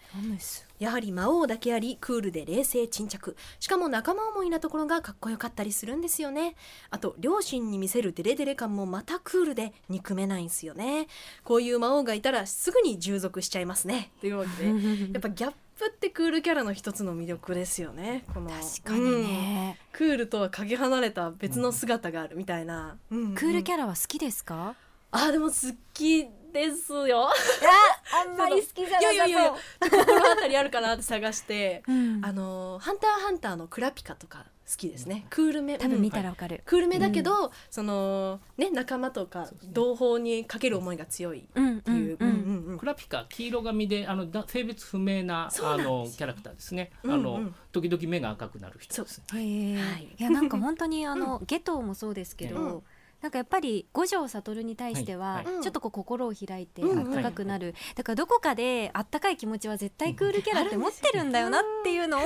[0.79, 3.37] やはり魔王だけありクールで冷静沈着。
[3.61, 6.55] しかも仲間思いなところがかっこよかったりするんですよね。
[6.91, 11.09] あと両親に見せるデレデレ感もまたクールで憎めないんですよね。
[11.45, 14.11] こういう魔王がいたらすぐに従属しちゃいますね。
[14.23, 14.69] というわけで
[15.13, 15.53] やっぱギャッ
[15.83, 18.25] プってクールキャラの一つの魅力ですよね。
[18.33, 19.99] この確かにね、うん。
[19.99, 24.77] クールとはかけ離れた別の姿があるみたいな、うんクールキャャラは好きですか？
[25.11, 25.55] あでも好
[25.93, 27.29] きですよ。
[27.29, 31.83] あんまり好きじゃ いやいやいやいや心当たりあるかなって探して。
[31.89, 32.21] うん。
[32.25, 35.27] あのハンターハンターのクラピカとか好きですね。
[35.29, 36.13] クールめ多分見うん。
[36.13, 42.45] たらわかる、クールめだけど、そのね仲間とか同胞にかける思いが強いっうんていう、うんうんうん。
[42.45, 47.21] うんうんクラピカ黄色髪であのだ性別不明なあのキャラクターですね、うんうん。
[47.21, 49.03] あの時々目が赤くなる人。
[49.03, 50.05] ですねはい。
[50.05, 52.83] い、やなんか本当にあの、 ゲトもそうですけど、うん。
[53.21, 56.99] なんかやっぱり五条悟に対しては、ちょっとこう心を開いてうん。
[56.99, 62.23] あったかくなる、だからどこかであったかい気持ちは絶対クールキャラって持ってるんだよなっていうのを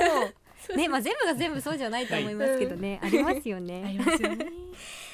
[0.75, 4.01] ねまあ全部が全部そうじゃないと思いますけどね、 ありますよ ありね。
[4.05, 4.47] ますよね。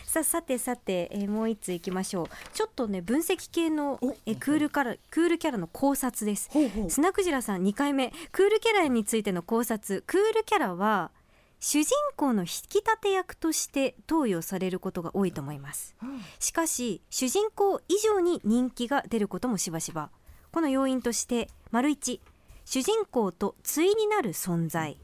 [0.06, 2.28] さあさてさて、えーもう一ついきましょう。
[2.54, 6.50] ちょっとね分析系のおえークールからクールキャラの考察です。
[6.52, 6.90] ほうほう。
[6.90, 8.14] スナクジラさん2回目。
[8.32, 10.04] クールキャラについての考察。
[10.06, 11.12] クールキャラは
[11.60, 15.96] 主人公の引き立て役として投与されることが多いと思います。
[16.40, 20.12] しかし主人公以上に人気が出ることもしばしば。
[20.52, 22.20] この要因として丸1
[22.66, 24.98] 主人公と対になる存在。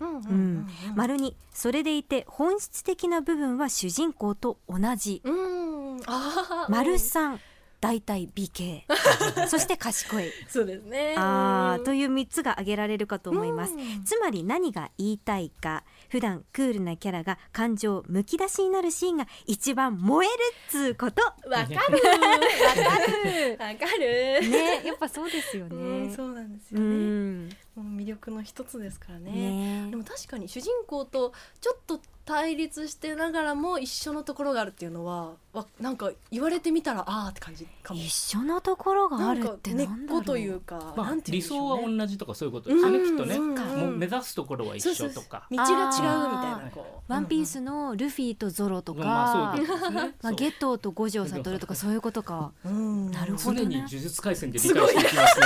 [0.95, 5.21] 丸2それでいて本質的な部分は主人公と同じ。
[5.23, 6.01] うん。
[6.05, 7.37] あー丸3
[7.81, 8.85] 大体美形。
[9.47, 10.31] そして賢い。
[10.47, 11.13] そうですね。
[11.15, 11.23] うん。
[11.23, 13.73] あーという3つが挙げられるかと思います。
[13.73, 14.03] うん。
[14.03, 20.33] つまり何が言いたいか普段クールなキャラが感情むき出しになるシーンが一番燃える
[20.67, 21.21] っつうこと。
[21.23, 21.49] わかる。
[21.49, 23.51] わかる。
[23.59, 24.49] わかる。
[24.49, 27.49] ねやっぱそうですようんねそうなんですうよね
[27.81, 29.31] 魅力の一つですからね。
[29.31, 29.87] ね。
[29.89, 37.99] でも確かに主人公とちょっと対立してながらも一緒のところがあるっていうのはわなんか言われてみたらあーって感じかも。
[37.99, 45.47] 一緒のところがあるって根っなんだろうこというか、まあ理想は同じとかそういうことですよね、うんきっとね、う目指すところは一緒とか。
[45.49, 47.11] 道が違うみたいあーなこう。
[47.11, 50.15] ワンピースのルフィとゾロとか、まあそういうことですね。
[50.21, 51.93] まあ、ゲトウと五条悟とかそう。
[51.93, 52.51] いうことか。
[52.63, 53.09] うん。
[53.09, 55.45] なるほどね常に呪術廻戦で理解していきますね。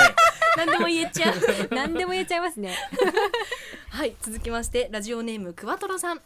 [0.56, 1.34] 何でも言えちゃう。
[1.74, 2.76] 何でも言えちゃいますね。
[3.90, 6.20] はい続きましてラジオネームクワトロさん。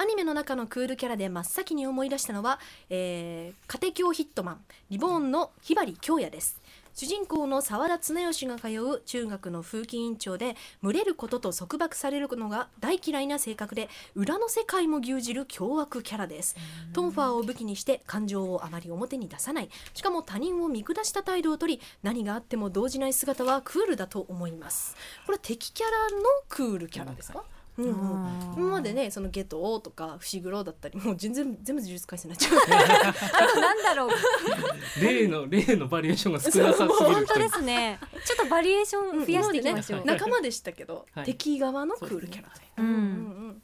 [0.00, 6.60] アニメの中のクールキャラで真っ先に思い出したのは、えー、家庭教ヒットマンリボーンのひばり京也です
[6.98, 16.56] 主人公の沢田綱吉が通う中学の風紀委員長で群れることと束縛されるのが大嫌いな性格で裏の世界も牛耳る凶悪キャラです。
[16.92, 19.68] トンファーを武器にして感情をあまり表に出さない。
[19.94, 24.96] しかも他人を見下した態度を取り何があっても動じない姿はクールだと思います。
[25.24, 34.10] これは敵キャラのクールキャラですか、うんうんあー今までねそのゲトとか伏黒だったりもう全然全部呪術廻戦になっちゃうあとなんだろう。
[35.02, 37.98] 例の例のバリエーションが少なさすぎる本当ですね。
[38.24, 41.24] ちょっとバリエーション増やしていきましょう、今までね仲間でしたけど、はい。
[41.24, 42.86] 敵側のクールキャラで、うん。
[42.86, 43.62] うんうん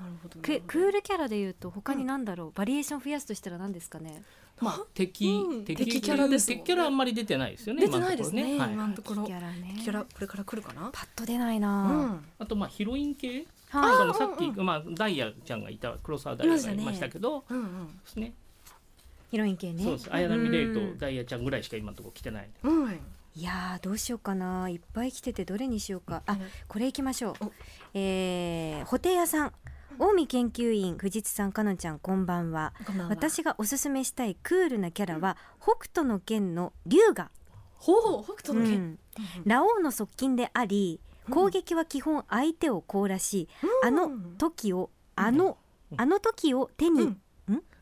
[0.00, 0.72] なるほどなクるほど。
[0.72, 4.22] クールキャラでいうと他に何だろう、バリエーション増やすとしたら何ですかね？
[4.60, 5.64] まあ敵、うん。
[5.64, 7.82] 敵敵キャラです敵キャラあんまり出てないですよね。
[7.82, 8.56] 出てないですね。
[8.56, 9.76] 今のところ今のところキャラね。
[9.82, 11.62] キャラこれから来るかな、パッと出ないうん。
[11.62, 13.46] な、あとまあヒロイン系？
[13.70, 14.14] はい。
[14.16, 14.66] さっき、うんうん。
[14.66, 17.86] まあダイヤちゃんがいた黒沢ダイヤがいましたけど、うんうん。
[17.86, 18.32] ですね。
[19.30, 19.82] ヒロイン系ね。
[19.82, 20.08] そうです。
[20.12, 20.94] 綾波レイうん。
[20.94, 22.48] とダイヤちゃんぐらいしか今のところ来てない。
[22.62, 23.00] うん
[23.36, 24.68] いやーどうしようかな。
[24.68, 26.22] いっぱい来ててどれにしようか。
[26.26, 26.40] あうん。
[26.68, 27.46] これいきましょう。
[27.46, 27.52] お。
[27.94, 29.52] えー、ホテイヤさん
[29.96, 32.72] 近江研究員藤津さんかのんちゃんこんばんは。
[33.08, 37.30] 私がおすすめしたいクールなキャラは北斗の拳の龍河、
[37.76, 38.98] ほう北斗の拳、うん。
[39.44, 43.48] ラオウの側近であり攻撃は基本相手を凍らし、
[43.84, 45.58] あの時をあの、
[45.96, 47.20] あの時を手に、うん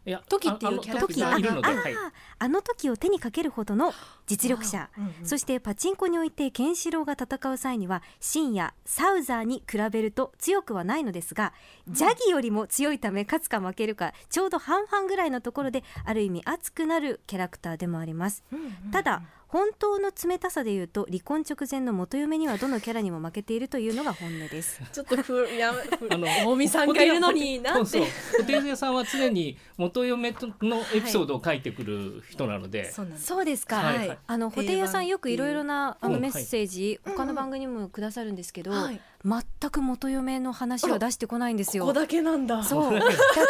[0.05, 1.94] いや時っていうキャラクターいるので、あはい。
[2.38, 3.92] あの時を手にかけるほどの
[4.26, 11.53] 実力者、うんうんそしてパチンコにおいてケンシロウが戦う際には深夜サウザーに比べると強くはないのですが、
[11.88, 18.42] ジャギよりも強いため勝つか負けるかちょうど半々ぐらいのところである意味熱くなるキャラクターでもあります。
[18.53, 19.22] うんうんただ
[19.53, 24.80] 本当の冷たさで言うと離婚直前の元嫁にはどのキャラにも負けているというのが本音です。
[24.90, 25.74] ちょっとふや
[26.11, 28.40] あの大見さんがいるのになんそうてそう。
[28.40, 33.76] ホテイヤさんは常に元嫁とのエピソードを書いてくる人なので、そうなんですそうですか。
[33.76, 41.84] はいはいあのホテイヤさんよくいろいろなあのうんメッセージ、はい他の番組にもくださるんですけど、はい全く元嫁の話は出してこないんですよ。
[41.84, 43.00] ここだけなんだそう。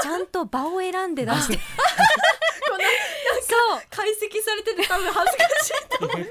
[0.02, 1.58] ちゃんと場を選んで出して。
[3.90, 6.28] 解析されてて多分恥ずかしいと思う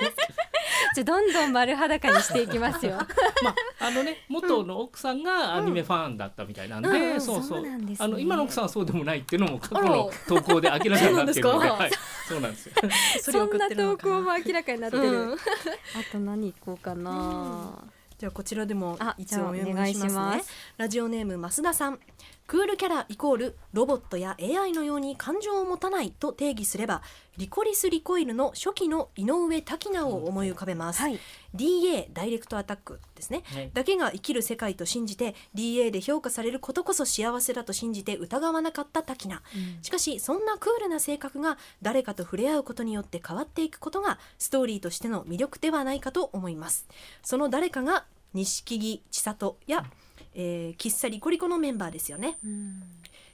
[0.93, 2.97] じゃあどんどん丸裸にしていきますよ。
[3.43, 7.13] まああのね元の奥さんがアニメファンだったみたいなんで、うん。
[7.13, 7.21] うん。
[7.21, 7.43] そうそう。
[7.47, 7.95] そうね。
[7.99, 11.91] あの今の奥さんはそうでもないっていうのも過去の投稿で明らかになっているので、はい、
[12.27, 12.65] そうなんです。
[12.67, 12.73] よ。
[13.21, 14.21] それを送ってるのかな？
[14.21, 15.03] も明らかになってる。
[15.03, 15.33] うん。
[15.33, 15.37] あ
[16.11, 17.83] と何いこうかな？
[18.17, 20.51] じゃあこちらでもあいつもお願いします。
[20.77, 21.99] ラジオネーム増田さん
[22.51, 27.01] クールキャライコールロボットや AI のように感情を持たないと定義すれば
[27.37, 31.17] リコリス・リコイルの初期の井上滝菜を思い浮かべます、はい。
[31.55, 33.71] DA ダイレクトアタックですね、はい。
[33.73, 39.39] だけが生きる世界と信じて DA で評価されることこそ幸せだと信じて疑わなかった滝菜。
[39.81, 46.85] しかしそんなクールな性格が誰かと触れ合うことによって変わっていくことがストーリーとしての魅力ではないかと思います。
[47.23, 49.85] その誰かが錦木千里や、
[50.35, 52.37] えー、喫茶リコリコのメンバーですよね。
[52.43, 52.83] うん。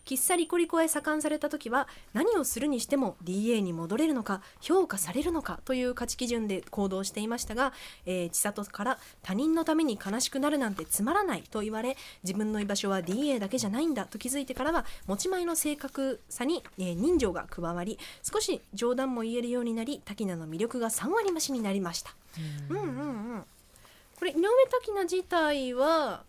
[0.08, 7.74] きっさりコリコへ左官された時は何をするにしても DA に戻れるのか評価されるのかという価値基準で行動していましたが、
[8.06, 22.16] えー、千里から他人のために悲しくなるなんてつまらないと言われ自分の居場所は DA だけじゃないんだと気づいてからは持ち前の性格さに、えー、人情が加わり少し冗談も言えるようになり滝名の魅力が3割増しになりました。
[22.70, 22.78] うん。
[22.78, 22.84] うんう
[23.40, 23.44] ん
[24.18, 24.42] これ井上
[24.72, 26.24] 滝名自体は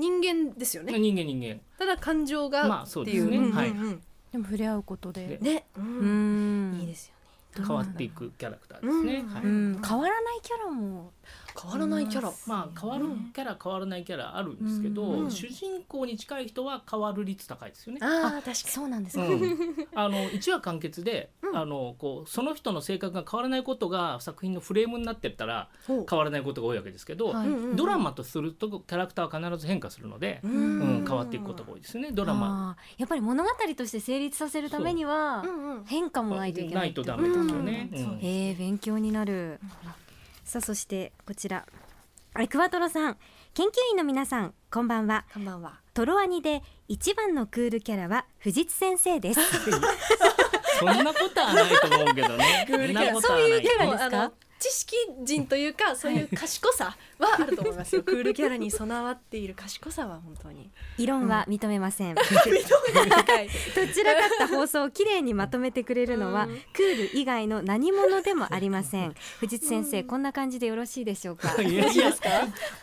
[0.00, 0.98] 人間ですよね。
[0.98, 1.60] 人間人間。
[1.78, 4.00] ただ感情がまあそうっていう,、ですね
[4.32, 5.38] でも触れ合うことで。
[5.40, 6.80] ね、う、うんん。
[6.80, 7.14] いいですよ
[7.60, 7.66] ね。
[7.66, 9.28] 変わっていくキャラクターですね、うん。
[9.28, 9.42] はい。
[9.44, 9.82] うん。
[9.86, 11.12] 変わらないキャラも
[11.60, 12.32] 変わらないキャラ。
[12.46, 15.30] まあ変わるキャラ変わらないキャラあるんですけど、うん。
[15.30, 18.00] 主人公に近い人は変わる率高いですよね。
[18.02, 19.56] ああ確かそうなんですか、うん、
[19.94, 21.56] あの1話完結で、うん。
[21.56, 27.48] あのこうその人の性格が変わらないことが作品のフレームになってったらに変わらないことが多いわけですけど、はい。
[27.48, 27.76] うんうんうん。
[27.76, 32.76] ドラマとするとキャラクターは必ず変化するので、ううんん変わっていくことが多いですねドラマ。
[32.98, 35.84] やっぱり物語として成立させるためにはうんうん。
[35.84, 37.90] 変化もないといけないないとダメですよね。
[37.92, 37.98] うん。
[37.98, 38.18] そううん。
[38.20, 39.60] へえ勉強になる
[40.50, 41.64] さあそしてこちら。
[42.40, 43.16] エクワトロさん。
[43.54, 45.24] 研究員の皆さんこんばんは。
[45.32, 45.74] こんばんは。
[45.94, 49.40] トロアニで一番のクールキャラは藤津先生です。
[50.80, 52.66] そんなことはないと思うけどね。
[52.68, 53.46] そんなことはない。
[53.46, 54.32] そういうキャラですか？
[54.60, 54.94] 知識
[55.24, 58.02] 人というかそういう賢さはあると思いますよ。
[58.02, 60.70] クールキャラに備わっている賢さは本当に。
[60.98, 63.48] 異論は認めません、 認めない。
[63.74, 66.60] どちらかった放送をきれいにまとめてくれるのは、うん。
[66.74, 69.14] クール以外の何者でもありません。
[69.40, 71.60] 藤津先生、こんな感じでよろしいでしょうか？
[71.62, 72.12] いやいや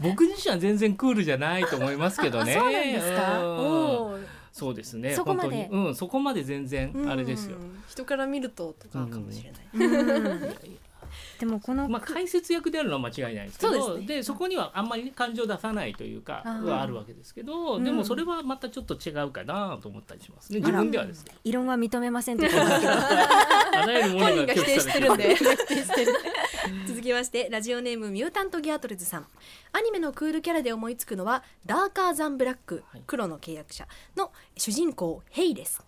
[0.02, 2.56] 僕自身は全然クールじゃないと思いますけどね。
[2.56, 3.40] あそうなんですか？
[3.40, 3.48] うん。
[3.48, 4.26] おー。
[4.52, 5.14] そうですね。
[5.14, 5.50] そこまで。
[5.50, 5.86] 本当に。
[5.88, 7.58] うんそこまで全然あれですよ。
[7.58, 7.60] う。
[7.60, 7.84] ん。
[7.88, 10.58] 人から見るととかかもしれない、うん
[11.40, 14.24] でもこの、まあ解説役であるのは間違いないですけど、そうですね。
[14.24, 17.84] そこにはあんまりね感情出さないというかはあるわけですけど、うん。
[17.84, 20.60] でもそれはまたちょっと違うかなと思ったりしますね。
[20.60, 21.34] 自分ではですね。
[21.44, 25.36] 異論は認めませんと言ってますけどあらゆるものが否定してるんで。
[26.88, 29.28] 続きましてラジオネームミュータント・ギャートルズさん。
[29.72, 33.04] アニメのクールキャラで思いつくのはダーカーザン・ブラックはい。
[33.06, 35.87] 黒の契約者の主人公ヘイです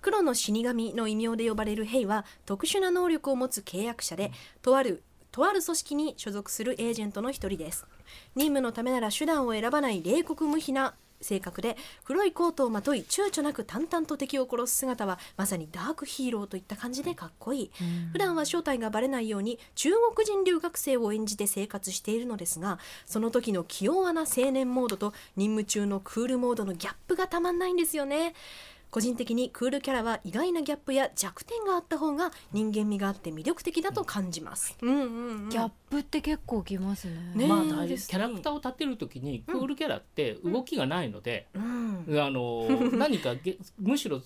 [0.00, 4.32] 黒の死神の異名で呼ばれるヘイは特殊な能力を持つ契約者で
[4.62, 7.86] とあるとある組織に所属するエージェントの一人です。
[8.34, 17.70] 任務のためなら手段を選ばない冷酷無比な性格で黒いコートをまとい躊躇なく淡々と敵を殺す姿はまさにダークヒーローといった感じでかっこいい、
[18.12, 28.34] 普段は正体がバレないように中国人留学生を演じて生活しているのですがその時の気弱な青年モードと任務中のクールモードのギャップがたまんないんですよね
[28.90, 35.48] 個人的にクールキャラは意外なギャップや弱点があった方が人間味があって魅力的だと感じます、うんうんうん。
[35.48, 37.46] ギャップって結構きますねね。
[37.46, 42.04] まあキャラクターを立てるときにクールキャラって動きがないので、うん。
[42.20, 42.66] あの
[42.98, 44.20] 何かげむしろ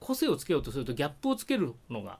[0.00, 2.18] 個性をつけようとするとギャップをつけるのが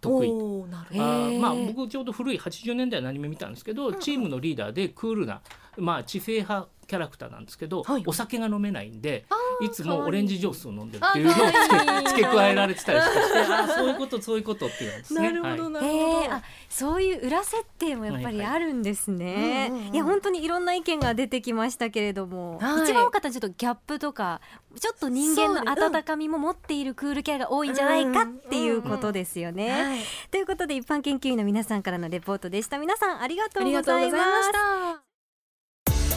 [0.00, 0.28] 得意。
[0.28, 5.42] あーまあ僕ちょうど古い80年代のアニメ見たんですけど、チームのリーダーでクールな、
[5.76, 8.02] まあ、知性派キャラクターなんですけど、はい。
[8.06, 9.24] お酒が飲めないんで
[9.60, 12.04] いつもオレンジジュースを飲んでるっていうのを付あかわい。
[12.06, 13.38] 付け加えられてたりして。
[13.52, 15.22] あーそういうことそういうことっていうんですね。
[15.22, 15.58] なるほはい。
[15.58, 19.94] どなるほど、へえあそういう裏設定もやっぱりあるんですね、はいはいうんうんうん。
[19.94, 22.82] いや本当にいろんな意見が出てきましたけれども、はい。
[22.84, 24.40] 一番多かったのはちょっとギャップとか
[24.78, 30.00] ちょっと人間の温かみも持っているクールキャラが多いんじゃないかっていうことですよね、はい。
[30.30, 32.78] ということで一般研究員の皆さんからのレポートでした。
[32.78, 34.52] 皆さんありがとあうございりがとうございますまし
[35.00, 35.05] た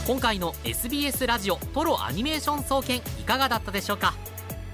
[0.10, 4.16] 今回の SBS ラジオトロアニメーション総研いかがだったでしょうか？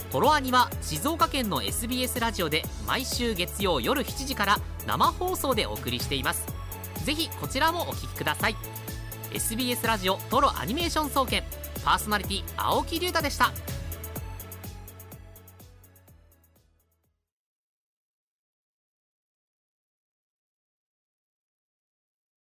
[0.09, 4.57] トロアニは静岡県の SBS ラジオで毎週月曜夜7時から
[4.88, 6.47] 生放送でお送りしています。
[7.03, 8.55] ぜひこちらもお聞きください。
[9.33, 11.43] SBS ラジオトロアニメーション総研
[11.83, 13.51] パーソナリティ青木龍太でした。